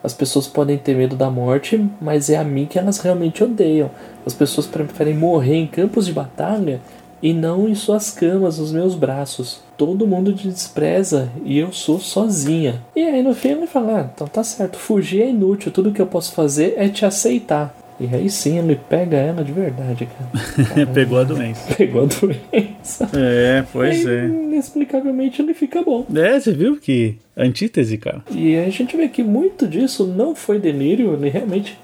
as 0.02 0.14
pessoas 0.14 0.46
podem 0.46 0.78
ter 0.78 0.96
medo 0.96 1.14
da 1.14 1.28
morte, 1.28 1.84
mas 2.00 2.30
é 2.30 2.37
a 2.37 2.44
mim 2.44 2.66
que 2.66 2.78
elas 2.78 2.98
realmente 2.98 3.44
odeiam. 3.44 3.90
As 4.24 4.32
pessoas 4.32 4.66
preferem 4.66 5.14
morrer 5.14 5.56
em 5.56 5.66
campos 5.66 6.06
de 6.06 6.12
batalha 6.12 6.80
e 7.22 7.33
não 7.33 7.68
em 7.68 7.74
suas 7.74 8.11
camas, 8.11 8.59
nos 8.59 8.72
meus 8.72 8.94
braços. 8.94 9.61
Todo 9.76 10.07
mundo 10.07 10.33
te 10.33 10.48
despreza 10.48 11.31
e 11.44 11.59
eu 11.59 11.72
sou 11.72 11.98
sozinha. 11.98 12.83
E 12.96 13.02
aí 13.02 13.22
no 13.22 13.35
fim 13.35 13.50
ele 13.50 13.66
fala: 13.66 14.00
ah, 14.00 14.11
então 14.14 14.26
tá 14.26 14.42
certo, 14.42 14.78
fugir 14.78 15.22
é 15.22 15.31
inútil, 15.31 15.72
tudo 15.72 15.92
que 15.92 16.00
eu 16.00 16.07
posso 16.07 16.33
fazer 16.33 16.74
é 16.76 16.88
te 16.88 17.04
aceitar. 17.04 17.74
E 18.00 18.14
aí 18.14 18.31
sim 18.31 18.59
ele 18.59 18.78
pega 18.88 19.16
ela 19.16 19.42
de 19.42 19.50
verdade, 19.50 20.07
cara. 20.07 20.87
Pegou 20.94 21.18
a 21.18 21.24
doença. 21.24 21.74
Pegou 21.74 22.04
a 22.04 22.07
doença. 22.07 23.11
É, 23.12 23.64
pois 23.72 24.07
aí, 24.07 24.16
é. 24.16 24.24
Inexplicavelmente 24.26 25.42
ele 25.42 25.52
fica 25.52 25.83
bom. 25.83 26.07
É, 26.14 26.38
você 26.38 26.52
viu 26.52 26.76
que 26.76 27.16
antítese, 27.37 27.98
cara. 27.98 28.22
E 28.31 28.57
a 28.57 28.70
gente 28.70 28.96
vê 28.96 29.09
que 29.09 29.24
muito 29.24 29.66
disso 29.66 30.07
não 30.07 30.35
foi 30.35 30.61
delírio, 30.61 31.14
ele 31.14 31.28
realmente 31.28 31.76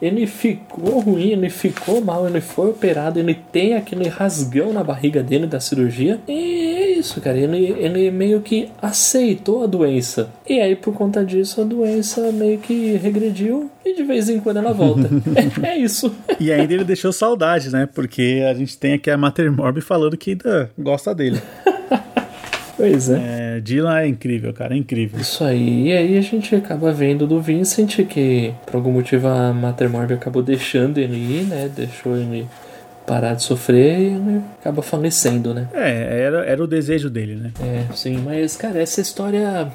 ele 0.00 0.26
ficou 0.26 1.00
ruim, 1.00 1.30
ele 1.30 1.50
ficou 1.50 2.00
mal, 2.00 2.26
ele 2.26 2.40
foi 2.40 2.70
operado, 2.70 3.18
ele 3.18 3.34
tem 3.34 3.74
aquele 3.74 4.08
rasgão 4.08 4.72
na 4.72 4.84
barriga 4.84 5.22
dele 5.22 5.46
da 5.46 5.60
cirurgia. 5.60 6.20
E 6.28 6.76
é 6.76 6.90
isso, 6.92 7.20
cara. 7.20 7.36
Ele, 7.36 7.74
ele 7.78 8.10
meio 8.10 8.40
que 8.40 8.68
aceitou 8.80 9.64
a 9.64 9.66
doença. 9.66 10.30
E 10.48 10.60
aí, 10.60 10.76
por 10.76 10.94
conta 10.94 11.24
disso, 11.24 11.60
a 11.60 11.64
doença 11.64 12.32
meio 12.32 12.58
que 12.58 12.92
regrediu 12.96 13.70
e 13.84 13.94
de 13.94 14.02
vez 14.02 14.28
em 14.28 14.38
quando 14.40 14.58
ela 14.58 14.72
volta. 14.72 15.08
é, 15.62 15.66
é, 15.74 15.78
isso. 15.78 16.14
E 16.38 16.52
ainda 16.52 16.72
ele 16.72 16.84
deixou 16.84 17.12
saudade, 17.12 17.70
né? 17.70 17.86
Porque 17.86 18.44
a 18.48 18.54
gente 18.54 18.78
tem 18.78 18.94
aqui 18.94 19.10
a 19.10 19.16
Mater 19.16 19.50
Morbi 19.50 19.80
falando 19.80 20.16
que 20.16 20.32
ainda 20.32 20.70
gosta 20.78 21.14
dele. 21.14 21.40
Pois 22.78 23.10
é. 23.10 23.56
é. 23.56 23.60
Dylan 23.60 23.98
é 23.98 24.06
incrível, 24.06 24.52
cara, 24.54 24.72
é 24.72 24.78
incrível. 24.78 25.20
Isso 25.20 25.42
aí. 25.42 25.88
E 25.88 25.92
aí 25.92 26.16
a 26.16 26.20
gente 26.20 26.54
acaba 26.54 26.92
vendo 26.92 27.26
do 27.26 27.40
Vincent 27.40 28.06
que, 28.06 28.54
por 28.64 28.76
algum 28.76 28.92
motivo, 28.92 29.26
a 29.26 29.52
Mater 29.52 29.90
Morbi 29.90 30.14
acabou 30.14 30.44
deixando 30.44 30.98
ele 30.98 31.16
ir, 31.16 31.44
né? 31.44 31.68
Deixou 31.74 32.16
ele 32.16 32.46
parar 33.04 33.34
de 33.34 33.42
sofrer 33.42 33.98
e 33.98 34.04
ele 34.04 34.42
acaba 34.60 34.80
falecendo, 34.80 35.52
né? 35.52 35.66
É, 35.74 36.20
era, 36.22 36.44
era 36.44 36.62
o 36.62 36.68
desejo 36.68 37.10
dele, 37.10 37.34
né? 37.34 37.52
É, 37.60 37.92
sim. 37.94 38.22
Mas, 38.24 38.54
cara, 38.54 38.80
essa 38.80 39.00
história. 39.00 39.68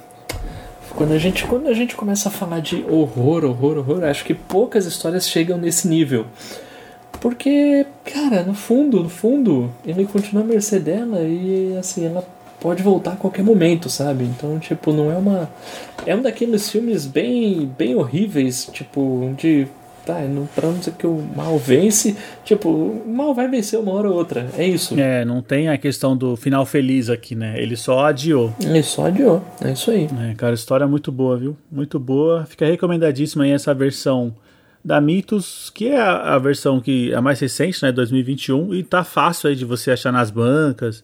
Quando 0.96 1.12
a, 1.12 1.18
gente, 1.18 1.44
quando 1.46 1.68
a 1.68 1.74
gente 1.74 1.96
começa 1.96 2.30
a 2.30 2.32
falar 2.32 2.62
de 2.62 2.86
horror, 2.88 3.44
horror, 3.44 3.80
horror, 3.80 4.04
acho 4.06 4.24
que 4.24 4.34
poucas 4.34 4.86
histórias 4.86 5.28
chegam 5.28 5.58
nesse 5.58 5.89
nível. 5.89 6.26
Porque, 7.20 7.86
cara, 8.06 8.44
no 8.44 8.54
fundo, 8.54 9.02
no 9.02 9.10
fundo, 9.10 9.72
ele 9.86 10.06
continua 10.06 10.44
à 10.44 10.46
mercê 10.46 10.80
dela 10.80 11.22
e, 11.22 11.76
assim, 11.78 12.06
ela 12.06 12.24
pode 12.63 12.82
voltar 12.82 13.12
a 13.12 13.15
qualquer 13.17 13.43
momento, 13.43 13.89
sabe? 13.89 14.23
Então, 14.23 14.58
tipo, 14.58 14.93
não 14.93 15.12
é 15.12 15.15
uma. 15.17 15.49
É 16.06 16.15
um 16.15 16.21
daqueles 16.21 16.71
filmes 16.71 17.06
bem, 17.06 17.69
bem 17.78 17.93
horríveis, 17.93 18.69
tipo, 18.71 19.36
de. 19.38 19.67
Tá, 20.06 20.19
não, 20.19 20.45
pra 20.47 20.67
não 20.67 20.78
dizer 20.78 20.93
que 20.93 21.08
o 21.08 21.23
mal 21.34 21.58
vence, 21.58 22.15
tipo, 22.43 22.69
o 22.69 23.08
mal 23.08 23.34
vai 23.34 23.47
vencer 23.47 23.80
uma 23.80 23.93
hora 23.93 24.10
ou 24.10 24.15
outra, 24.15 24.49
é 24.58 24.67
isso. 24.67 24.99
É, 24.99 25.23
não 25.23 25.41
tem 25.41 25.69
a 25.69 25.78
questão 25.78 26.15
do 26.15 26.36
final 26.36 26.65
feliz 26.65 27.10
aqui, 27.10 27.36
né? 27.36 27.54
Ele 27.58 27.78
só 27.78 28.06
adiou. 28.06 28.54
Ele 28.62 28.84
só 28.84 29.06
adiou, 29.06 29.41
é 29.63 29.71
isso 29.71 29.91
aí. 29.91 30.10
É, 30.30 30.34
cara, 30.36 30.54
história 30.54 30.86
muito 30.86 31.10
boa, 31.10 31.38
viu? 31.38 31.56
Muito 31.71 31.99
boa. 31.99 32.45
Fica 32.45 32.65
recomendadíssima 32.65 33.45
aí 33.45 33.52
essa 33.52 33.73
versão 33.73 34.36
da 34.84 34.99
Mitos, 34.99 35.69
que 35.69 35.88
é 35.88 35.97
a, 35.97 36.36
a 36.36 36.38
versão 36.38 36.82
que 36.82 37.13
é 37.13 37.15
a 37.15 37.21
mais 37.21 37.39
recente, 37.39 37.82
né? 37.82 37.89
2021, 37.89 38.73
e 38.73 38.84
tá 38.84 39.06
fácil 39.06 39.49
aí 39.49 39.56
de 39.56 39.63
você 39.63 39.91
achar 39.91 40.12
nas 40.12 40.30
bancas 40.30 41.02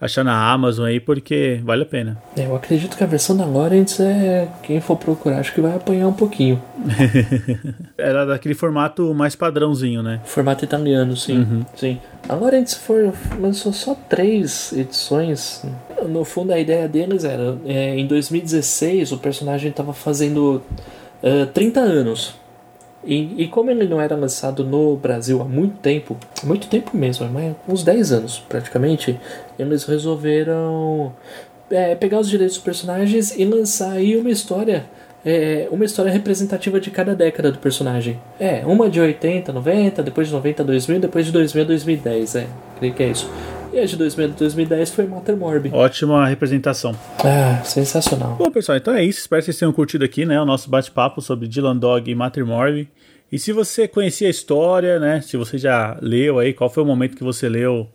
achar 0.00 0.24
na 0.24 0.50
Amazon 0.52 0.86
aí, 0.86 1.00
porque 1.00 1.60
vale 1.64 1.82
a 1.82 1.86
pena. 1.86 2.16
É, 2.36 2.46
eu 2.46 2.54
acredito 2.54 2.96
que 2.96 3.02
a 3.02 3.06
versão 3.06 3.36
da 3.36 3.44
Lawrence 3.44 4.02
é. 4.02 4.48
Quem 4.62 4.80
for 4.80 4.96
procurar, 4.96 5.40
acho 5.40 5.52
que 5.52 5.60
vai 5.60 5.74
apanhar 5.74 6.08
um 6.08 6.12
pouquinho. 6.12 6.62
Era 7.98 8.24
daquele 8.24 8.54
formato 8.54 9.12
mais 9.14 9.34
padrãozinho, 9.34 10.02
né? 10.02 10.20
Formato 10.24 10.64
italiano, 10.64 11.16
sim. 11.16 11.38
Uhum. 11.38 11.66
sim. 11.74 11.98
A 12.28 12.34
Lawrence 12.34 12.76
for, 12.76 13.12
lançou 13.40 13.72
só 13.72 13.94
três 14.08 14.72
edições. 14.72 15.64
No 16.08 16.24
fundo, 16.24 16.52
a 16.52 16.58
ideia 16.58 16.88
deles 16.88 17.24
era: 17.24 17.56
é, 17.66 17.98
em 17.98 18.06
2016, 18.06 19.12
o 19.12 19.18
personagem 19.18 19.70
estava 19.70 19.92
fazendo 19.92 20.62
uh, 21.22 21.46
30 21.52 21.80
anos. 21.80 22.34
E, 23.04 23.44
e, 23.44 23.48
como 23.48 23.70
ele 23.70 23.86
não 23.86 24.00
era 24.00 24.16
lançado 24.16 24.64
no 24.64 24.96
Brasil 24.96 25.40
há 25.40 25.44
muito 25.44 25.76
tempo, 25.78 26.16
muito 26.42 26.66
tempo 26.66 26.96
mesmo, 26.96 27.26
uns 27.66 27.82
10 27.82 28.12
anos 28.12 28.38
praticamente, 28.48 29.18
eles 29.58 29.84
resolveram 29.84 31.12
é, 31.70 31.94
pegar 31.94 32.18
os 32.18 32.28
direitos 32.28 32.56
dos 32.56 32.64
personagens 32.64 33.36
e 33.38 33.44
lançar 33.44 33.92
aí 33.92 34.16
uma 34.16 34.30
história 34.30 34.84
é, 35.24 35.68
uma 35.70 35.84
história 35.84 36.10
representativa 36.10 36.80
de 36.80 36.90
cada 36.90 37.14
década 37.14 37.50
do 37.50 37.58
personagem. 37.58 38.18
É, 38.38 38.64
uma 38.64 38.88
de 38.88 39.00
80, 39.00 39.52
90, 39.52 40.02
depois 40.02 40.28
de 40.28 40.32
90 40.32 40.64
2000, 40.64 41.00
depois 41.00 41.26
de 41.26 41.32
2000 41.32 41.64
2010, 41.66 42.36
é, 42.36 42.46
creio 42.78 42.94
que 42.94 43.02
é 43.02 43.08
isso. 43.08 43.30
A 43.78 43.84
de 43.84 43.96
2000 43.96 44.28
2010 44.30 44.90
foi 44.90 45.06
Mater 45.06 45.36
Morbi. 45.36 45.70
Ótima 45.72 46.26
representação. 46.26 46.98
Ah, 47.24 47.62
sensacional. 47.64 48.34
Bom, 48.36 48.50
pessoal, 48.50 48.76
então 48.76 48.92
é 48.92 49.04
isso. 49.04 49.20
Espero 49.20 49.40
que 49.40 49.46
vocês 49.46 49.58
tenham 49.58 49.72
curtido 49.72 50.04
aqui, 50.04 50.24
né, 50.24 50.40
o 50.40 50.44
nosso 50.44 50.68
bate-papo 50.68 51.20
sobre 51.20 51.46
Dylan 51.46 51.76
Dog 51.76 52.10
e 52.10 52.14
Mater 52.14 52.44
Morbi. 52.44 52.88
E 53.30 53.38
se 53.38 53.52
você 53.52 53.86
conhecia 53.86 54.26
a 54.26 54.30
história, 54.30 54.98
né, 54.98 55.20
se 55.20 55.36
você 55.36 55.58
já 55.58 55.96
leu 56.02 56.38
aí, 56.38 56.52
qual 56.52 56.68
foi 56.68 56.82
o 56.82 56.86
momento 56.86 57.16
que 57.16 57.22
você 57.22 57.48
leu 57.48 57.88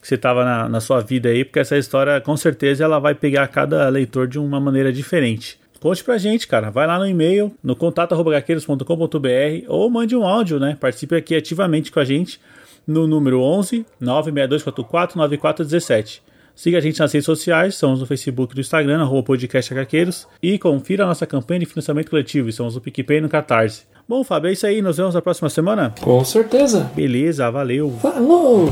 que 0.00 0.08
você 0.08 0.16
tava 0.16 0.44
na, 0.44 0.68
na 0.68 0.80
sua 0.80 1.00
vida 1.00 1.28
aí, 1.28 1.44
porque 1.44 1.58
essa 1.58 1.76
história 1.76 2.20
com 2.20 2.36
certeza 2.36 2.84
ela 2.84 2.98
vai 2.98 3.14
pegar 3.14 3.46
cada 3.48 3.88
leitor 3.88 4.26
de 4.26 4.38
uma 4.38 4.58
maneira 4.58 4.92
diferente. 4.92 5.58
Conte 5.78 6.04
pra 6.04 6.18
gente, 6.18 6.46
cara. 6.46 6.70
Vai 6.70 6.86
lá 6.86 6.98
no 6.98 7.06
e-mail, 7.06 7.54
no 7.64 7.74
contato.gaqueiros.com.br 7.74 9.64
ou 9.68 9.88
mande 9.88 10.14
um 10.14 10.24
áudio, 10.24 10.58
né? 10.60 10.76
Participe 10.78 11.16
aqui 11.16 11.34
ativamente 11.34 11.90
com 11.90 12.00
a 12.00 12.04
gente 12.04 12.38
no 12.86 13.06
número 13.06 13.40
11 13.40 13.84
96244 14.00 15.16
9417. 15.18 16.22
Siga 16.54 16.78
a 16.78 16.80
gente 16.80 17.00
nas 17.00 17.12
redes 17.12 17.24
sociais, 17.24 17.74
estamos 17.74 18.00
no 18.00 18.06
Facebook 18.06 18.52
e 18.52 18.56
no 18.56 18.60
Instagram, 18.60 19.00
arroba 19.00 19.22
podcast 19.22 19.72
HQueiros, 19.72 20.28
e 20.42 20.58
confira 20.58 21.04
a 21.04 21.06
nossa 21.06 21.26
campanha 21.26 21.60
de 21.60 21.66
financiamento 21.66 22.10
coletivo, 22.10 22.48
estamos 22.48 22.74
no 22.74 22.80
PicPay 22.80 23.20
no 23.20 23.28
Catarse. 23.28 23.84
Bom, 24.06 24.22
Fábio, 24.24 24.50
é 24.50 24.52
isso 24.52 24.66
aí, 24.66 24.82
nos 24.82 24.96
vemos 24.96 25.14
na 25.14 25.22
próxima 25.22 25.48
semana? 25.48 25.94
Com 26.00 26.22
certeza. 26.24 26.90
Beleza, 26.94 27.50
valeu. 27.50 27.90
Falou! 28.02 28.68